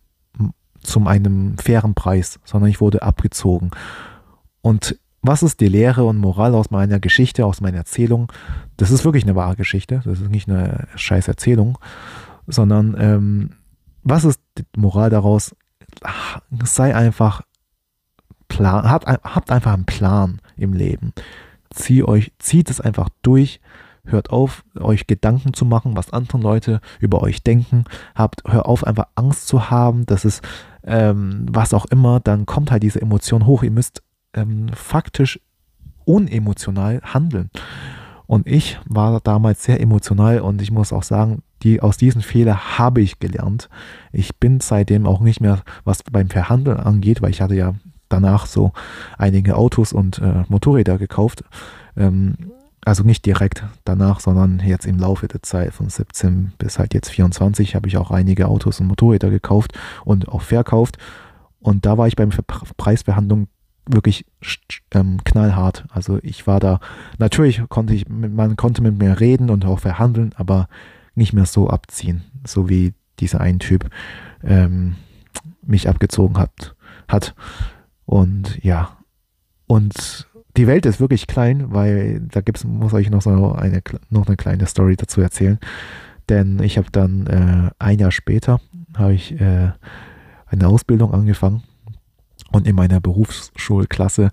zum 0.83 1.07
einem 1.07 1.57
fairen 1.57 1.93
Preis, 1.93 2.39
sondern 2.43 2.69
ich 2.69 2.81
wurde 2.81 3.01
abgezogen. 3.01 3.71
Und 4.61 4.97
was 5.21 5.41
ist 5.41 5.61
die 5.61 5.69
Lehre 5.69 6.03
und 6.03 6.17
Moral 6.17 6.53
aus 6.53 6.69
meiner 6.69 6.99
Geschichte, 6.99 7.45
aus 7.45 7.61
meiner 7.61 7.77
Erzählung? 7.77 8.31
Das 8.77 8.91
ist 8.91 9.05
wirklich 9.05 9.23
eine 9.23 9.35
wahre 9.35 9.55
Geschichte, 9.55 10.01
das 10.03 10.19
ist 10.19 10.29
nicht 10.29 10.49
eine 10.49 10.87
scheiß 10.95 11.27
Erzählung, 11.29 11.77
sondern 12.45 12.95
ähm, 12.99 13.49
was 14.03 14.25
ist 14.25 14.41
die 14.57 14.65
Moral 14.75 15.09
daraus? 15.09 15.55
Sei 16.63 16.93
einfach 16.93 17.41
plan, 18.49 18.89
habt, 18.89 19.07
habt 19.07 19.49
einfach 19.49 19.73
einen 19.73 19.85
Plan 19.85 20.41
im 20.57 20.73
Leben. 20.73 21.13
Zieh 21.69 22.03
euch, 22.03 22.33
zieht 22.39 22.69
es 22.69 22.81
einfach 22.81 23.09
durch, 23.21 23.61
hört 24.05 24.29
auf, 24.29 24.63
euch 24.77 25.07
Gedanken 25.07 25.53
zu 25.53 25.65
machen, 25.65 25.95
was 25.95 26.11
andere 26.11 26.37
Leute 26.37 26.81
über 26.99 27.21
euch 27.21 27.43
denken. 27.43 27.85
Habt, 28.13 28.43
hört 28.45 28.65
auf, 28.65 28.85
einfach 28.85 29.07
Angst 29.15 29.47
zu 29.47 29.69
haben, 29.69 30.05
dass 30.05 30.25
es 30.25 30.41
ähm, 30.85 31.45
was 31.49 31.73
auch 31.73 31.85
immer, 31.85 32.19
dann 32.19 32.45
kommt 32.45 32.71
halt 32.71 32.83
diese 32.83 33.01
Emotion 33.01 33.45
hoch. 33.45 33.63
Ihr 33.63 33.71
müsst 33.71 34.01
ähm, 34.33 34.69
faktisch 34.73 35.39
unemotional 36.05 37.01
handeln. 37.03 37.49
Und 38.25 38.47
ich 38.47 38.79
war 38.85 39.19
damals 39.21 39.63
sehr 39.63 39.79
emotional 39.81 40.39
und 40.39 40.61
ich 40.61 40.71
muss 40.71 40.93
auch 40.93 41.03
sagen, 41.03 41.43
die, 41.61 41.81
aus 41.81 41.97
diesen 41.97 42.21
Fehlern 42.21 42.77
habe 42.77 43.01
ich 43.01 43.19
gelernt. 43.19 43.69
Ich 44.11 44.37
bin 44.37 44.59
seitdem 44.59 45.05
auch 45.05 45.19
nicht 45.19 45.39
mehr, 45.39 45.61
was 45.83 46.03
beim 46.03 46.29
Verhandeln 46.29 46.77
angeht, 46.77 47.21
weil 47.21 47.31
ich 47.31 47.41
hatte 47.41 47.55
ja 47.55 47.75
danach 48.09 48.45
so 48.45 48.71
einige 49.17 49.55
Autos 49.55 49.93
und 49.93 50.19
äh, 50.19 50.43
Motorräder 50.47 50.97
gekauft. 50.97 51.43
Ähm, 51.95 52.35
also 52.85 53.03
nicht 53.03 53.25
direkt 53.25 53.63
danach, 53.85 54.19
sondern 54.19 54.59
jetzt 54.59 54.85
im 54.85 54.99
Laufe 54.99 55.27
der 55.27 55.41
Zeit 55.41 55.73
von 55.73 55.89
17 55.89 56.53
bis 56.57 56.79
halt 56.79 56.93
jetzt 56.93 57.09
24 57.09 57.75
habe 57.75 57.87
ich 57.87 57.97
auch 57.97 58.11
einige 58.11 58.47
Autos 58.47 58.79
und 58.79 58.87
Motorräder 58.87 59.29
gekauft 59.29 59.73
und 60.03 60.27
auch 60.27 60.41
verkauft. 60.41 60.97
Und 61.59 61.85
da 61.85 61.97
war 61.97 62.07
ich 62.07 62.15
beim 62.15 62.29
Preisverhandlung 62.77 63.47
wirklich 63.85 64.25
ähm, 64.91 65.23
knallhart. 65.23 65.85
Also 65.89 66.19
ich 66.21 66.45
war 66.47 66.59
da, 66.59 66.79
natürlich 67.17 67.61
konnte 67.69 67.93
ich, 67.93 68.07
man 68.09 68.55
konnte 68.55 68.81
mit 68.81 68.97
mir 68.97 69.19
reden 69.19 69.49
und 69.49 69.65
auch 69.65 69.79
verhandeln, 69.79 70.33
aber 70.35 70.67
nicht 71.15 71.33
mehr 71.33 71.45
so 71.45 71.69
abziehen, 71.69 72.23
so 72.45 72.69
wie 72.69 72.93
dieser 73.19 73.41
ein 73.41 73.59
Typ 73.59 73.89
ähm, 74.43 74.95
mich 75.61 75.87
abgezogen 75.87 76.37
hat, 76.37 76.75
hat. 77.07 77.35
Und 78.05 78.63
ja, 78.63 78.97
und 79.67 80.27
die 80.57 80.67
Welt 80.67 80.85
ist 80.85 80.99
wirklich 80.99 81.27
klein, 81.27 81.73
weil 81.73 82.21
da 82.31 82.41
gibt's, 82.41 82.63
muss 82.63 82.93
ich 82.93 83.09
noch 83.09 83.21
so 83.21 83.53
eine, 83.53 83.81
noch 84.09 84.27
eine 84.27 84.37
kleine 84.37 84.65
Story 84.67 84.95
dazu 84.95 85.21
erzählen. 85.21 85.59
Denn 86.29 86.61
ich 86.61 86.77
habe 86.77 86.87
dann 86.91 87.27
äh, 87.27 87.71
ein 87.79 87.99
Jahr 87.99 88.11
später 88.11 88.61
habe 88.95 89.13
ich 89.13 89.39
äh, 89.39 89.71
eine 90.47 90.67
Ausbildung 90.67 91.13
angefangen 91.13 91.63
und 92.51 92.67
in 92.67 92.75
meiner 92.75 93.01
Berufsschulklasse, 93.01 94.31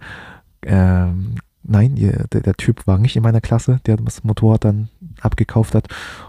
ähm, 0.63 1.37
nein, 1.63 1.97
der, 1.97 2.43
der, 2.43 2.55
Typ 2.55 2.87
war 2.87 2.99
nicht 2.99 3.17
in 3.17 3.23
meiner 3.23 3.41
Klasse, 3.41 3.81
der 3.87 3.97
das 3.97 4.23
Motorrad 4.23 4.65
dann 4.65 4.89
abgekauft 5.21 5.75
hat, 5.75 5.89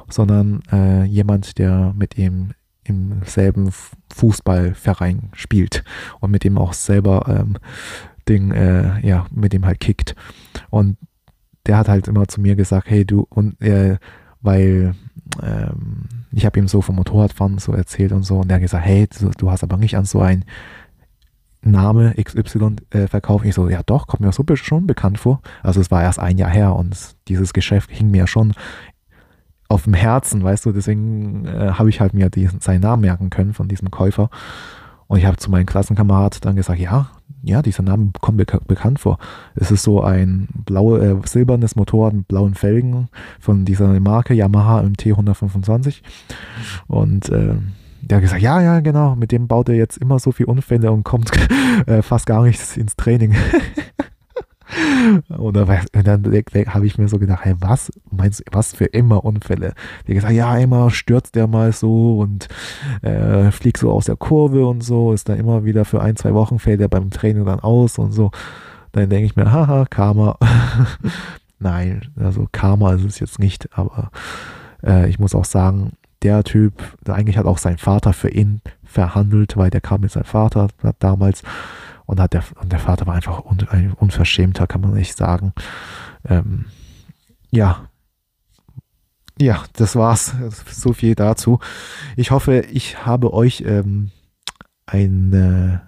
sondern 0.09 0.61
äh, 0.71 1.03
jemand, 1.03 1.57
der 1.57 1.93
mit 1.95 2.17
ihm 2.17 2.51
im 2.83 3.21
selben 3.25 3.71
Fußballverein 4.13 5.29
spielt 5.33 5.83
und 6.19 6.31
mit 6.31 6.43
dem 6.43 6.57
auch 6.57 6.73
selber 6.73 7.25
ähm, 7.27 7.57
Ding, 8.31 8.51
äh, 8.51 9.05
ja, 9.05 9.25
mit 9.31 9.53
dem 9.53 9.65
halt 9.65 9.79
kickt. 9.79 10.15
Und 10.69 10.97
der 11.65 11.77
hat 11.77 11.89
halt 11.89 12.07
immer 12.07 12.27
zu 12.27 12.41
mir 12.41 12.55
gesagt, 12.55 12.89
hey 12.89 13.05
du, 13.05 13.27
und 13.29 13.61
äh, 13.61 13.97
weil 14.41 14.95
ähm, 15.43 16.05
ich 16.31 16.45
habe 16.45 16.59
ihm 16.59 16.67
so 16.67 16.81
vom 16.81 16.95
Motorradfahren 16.95 17.57
so 17.57 17.73
erzählt 17.73 18.11
und 18.11 18.23
so, 18.23 18.39
und 18.39 18.47
der 18.47 18.55
hat 18.55 18.61
gesagt, 18.61 18.85
hey, 18.85 19.07
du, 19.07 19.29
du 19.37 19.51
hast 19.51 19.63
aber 19.63 19.77
nicht 19.77 19.95
an 19.97 20.05
so 20.05 20.21
ein 20.21 20.45
Name 21.63 22.15
XY 22.15 22.77
äh, 22.89 23.07
verkaufen. 23.07 23.47
Ich 23.47 23.55
so, 23.55 23.69
ja 23.69 23.81
doch, 23.85 24.07
kommt 24.07 24.21
mir 24.21 24.31
so 24.31 24.43
schon 24.55 24.87
bekannt 24.87 25.19
vor. 25.19 25.41
Also 25.61 25.79
es 25.79 25.91
war 25.91 26.01
erst 26.01 26.19
ein 26.19 26.37
Jahr 26.37 26.49
her 26.49 26.75
und 26.75 27.15
dieses 27.27 27.53
Geschäft 27.53 27.91
hing 27.91 28.09
mir 28.09 28.25
schon 28.25 28.53
auf 29.67 29.83
dem 29.83 29.93
Herzen, 29.93 30.43
weißt 30.43 30.65
du, 30.65 30.71
deswegen 30.71 31.45
äh, 31.45 31.71
habe 31.73 31.89
ich 31.89 32.01
halt 32.01 32.13
mir 32.13 32.29
diesen, 32.29 32.59
seinen 32.59 32.81
Namen 32.81 33.03
merken 33.03 33.29
können 33.29 33.53
von 33.53 33.67
diesem 33.67 33.89
Käufer. 33.91 34.29
Und 35.07 35.19
ich 35.19 35.25
habe 35.25 35.37
zu 35.37 35.51
meinem 35.51 35.65
Klassenkamerad 35.65 36.43
dann 36.43 36.55
gesagt, 36.55 36.79
ja, 36.79 37.11
ja, 37.43 37.61
dieser 37.61 37.83
Name 37.83 38.11
kommt 38.19 38.37
mir 38.37 38.45
bekannt 38.45 38.99
vor. 38.99 39.17
Es 39.55 39.71
ist 39.71 39.83
so 39.83 40.01
ein 40.01 40.47
blaue, 40.65 40.99
äh, 40.99 41.15
silbernes 41.27 41.75
Motorrad 41.75 42.13
mit 42.13 42.27
blauen 42.27 42.53
Felgen 42.53 43.09
von 43.39 43.65
dieser 43.65 43.99
Marke 43.99 44.33
Yamaha 44.33 44.83
MT 44.83 45.07
125. 45.07 46.03
Und 46.87 47.29
äh, 47.29 47.55
der 48.01 48.17
hat 48.17 48.23
gesagt, 48.23 48.41
ja, 48.41 48.61
ja, 48.61 48.79
genau, 48.79 49.15
mit 49.15 49.31
dem 49.31 49.47
baut 49.47 49.69
er 49.69 49.75
jetzt 49.75 49.97
immer 49.97 50.19
so 50.19 50.31
viel 50.31 50.45
Unfälle 50.45 50.91
und 50.91 51.03
kommt 51.03 51.31
äh, 51.85 52.01
fast 52.01 52.25
gar 52.25 52.43
nicht 52.43 52.77
ins 52.77 52.95
Training. 52.95 53.35
Oder 55.37 55.65
dann 55.91 56.23
habe 56.67 56.85
ich 56.85 56.97
mir 56.97 57.07
so 57.07 57.19
gedacht, 57.19 57.43
hey, 57.43 57.55
was 57.59 57.91
meinst 58.09 58.43
was 58.51 58.73
für 58.73 58.85
immer 58.85 59.25
Unfälle? 59.25 59.73
Der 60.07 60.15
gesagt, 60.15 60.33
ja, 60.33 60.57
immer 60.57 60.91
stürzt 60.91 61.35
der 61.35 61.47
mal 61.47 61.73
so 61.73 62.19
und 62.19 62.47
äh, 63.01 63.51
fliegt 63.51 63.77
so 63.77 63.91
aus 63.91 64.05
der 64.05 64.15
Kurve 64.15 64.65
und 64.65 64.83
so, 64.83 65.13
ist 65.13 65.29
dann 65.29 65.39
immer 65.39 65.65
wieder 65.65 65.85
für 65.85 66.01
ein, 66.01 66.15
zwei 66.15 66.33
Wochen 66.33 66.59
fällt 66.59 66.81
er 66.81 66.89
beim 66.89 67.09
Training 67.09 67.45
dann 67.45 67.59
aus 67.59 67.97
und 67.97 68.11
so. 68.11 68.31
Dann 68.91 69.09
denke 69.09 69.25
ich 69.25 69.35
mir, 69.35 69.51
haha, 69.51 69.85
Karma. 69.89 70.37
Nein, 71.59 72.01
also 72.15 72.47
Karma 72.51 72.93
ist 72.93 73.05
es 73.05 73.19
jetzt 73.19 73.39
nicht, 73.39 73.69
aber 73.77 74.11
äh, 74.83 75.09
ich 75.09 75.19
muss 75.19 75.35
auch 75.35 75.45
sagen, 75.45 75.93
der 76.23 76.43
Typ, 76.43 76.73
eigentlich 77.07 77.37
hat 77.37 77.45
auch 77.45 77.57
sein 77.57 77.77
Vater 77.77 78.13
für 78.13 78.29
ihn 78.29 78.61
verhandelt, 78.83 79.57
weil 79.57 79.69
der 79.69 79.81
kam 79.81 80.01
mit 80.01 80.11
seinem 80.11 80.25
Vater 80.25 80.67
damals 80.99 81.43
und, 82.11 82.19
hat 82.19 82.33
der, 82.33 82.43
und 82.61 82.69
der 82.73 82.79
Vater 82.79 83.07
war 83.07 83.15
einfach 83.15 83.45
un, 83.45 83.65
ein 83.69 83.93
Unverschämter, 83.93 84.67
kann 84.67 84.81
man 84.81 84.93
nicht 84.93 85.17
sagen. 85.17 85.53
Ähm, 86.27 86.65
ja. 87.51 87.87
Ja, 89.39 89.63
das 89.77 89.95
war's. 89.95 90.35
So 90.67 90.91
viel 90.91 91.15
dazu. 91.15 91.59
Ich 92.17 92.31
hoffe, 92.31 92.65
ich 92.69 93.05
habe 93.05 93.31
euch 93.31 93.63
ähm, 93.65 94.11
eine 94.85 95.87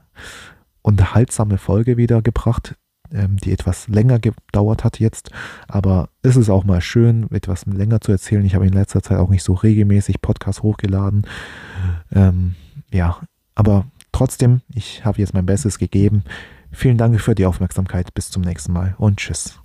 unterhaltsame 0.81 1.57
Folge 1.57 1.97
wieder 1.97 2.21
gebracht, 2.21 2.75
ähm, 3.11 3.35
die 3.35 3.51
etwas 3.51 3.89
länger 3.89 4.19
gedauert 4.19 4.85
hat 4.85 5.01
jetzt. 5.01 5.29
Aber 5.67 6.07
es 6.21 6.37
ist 6.37 6.49
auch 6.49 6.63
mal 6.63 6.79
schön, 6.79 7.29
etwas 7.31 7.65
länger 7.65 7.99
zu 7.99 8.13
erzählen. 8.13 8.45
Ich 8.45 8.55
habe 8.55 8.65
in 8.65 8.71
letzter 8.71 9.03
Zeit 9.03 9.17
auch 9.17 9.29
nicht 9.29 9.43
so 9.43 9.55
regelmäßig 9.55 10.21
Podcasts 10.21 10.63
hochgeladen. 10.63 11.27
Ähm, 12.13 12.55
ja, 12.91 13.17
aber 13.55 13.87
Trotzdem, 14.13 14.61
ich 14.73 15.03
habe 15.03 15.19
jetzt 15.19 15.33
mein 15.33 15.45
Bestes 15.45 15.77
gegeben. 15.77 16.23
Vielen 16.71 16.97
Dank 16.97 17.19
für 17.19 17.35
die 17.35 17.45
Aufmerksamkeit. 17.45 18.13
Bis 18.13 18.29
zum 18.29 18.43
nächsten 18.43 18.71
Mal 18.71 18.95
und 18.97 19.17
tschüss. 19.17 19.62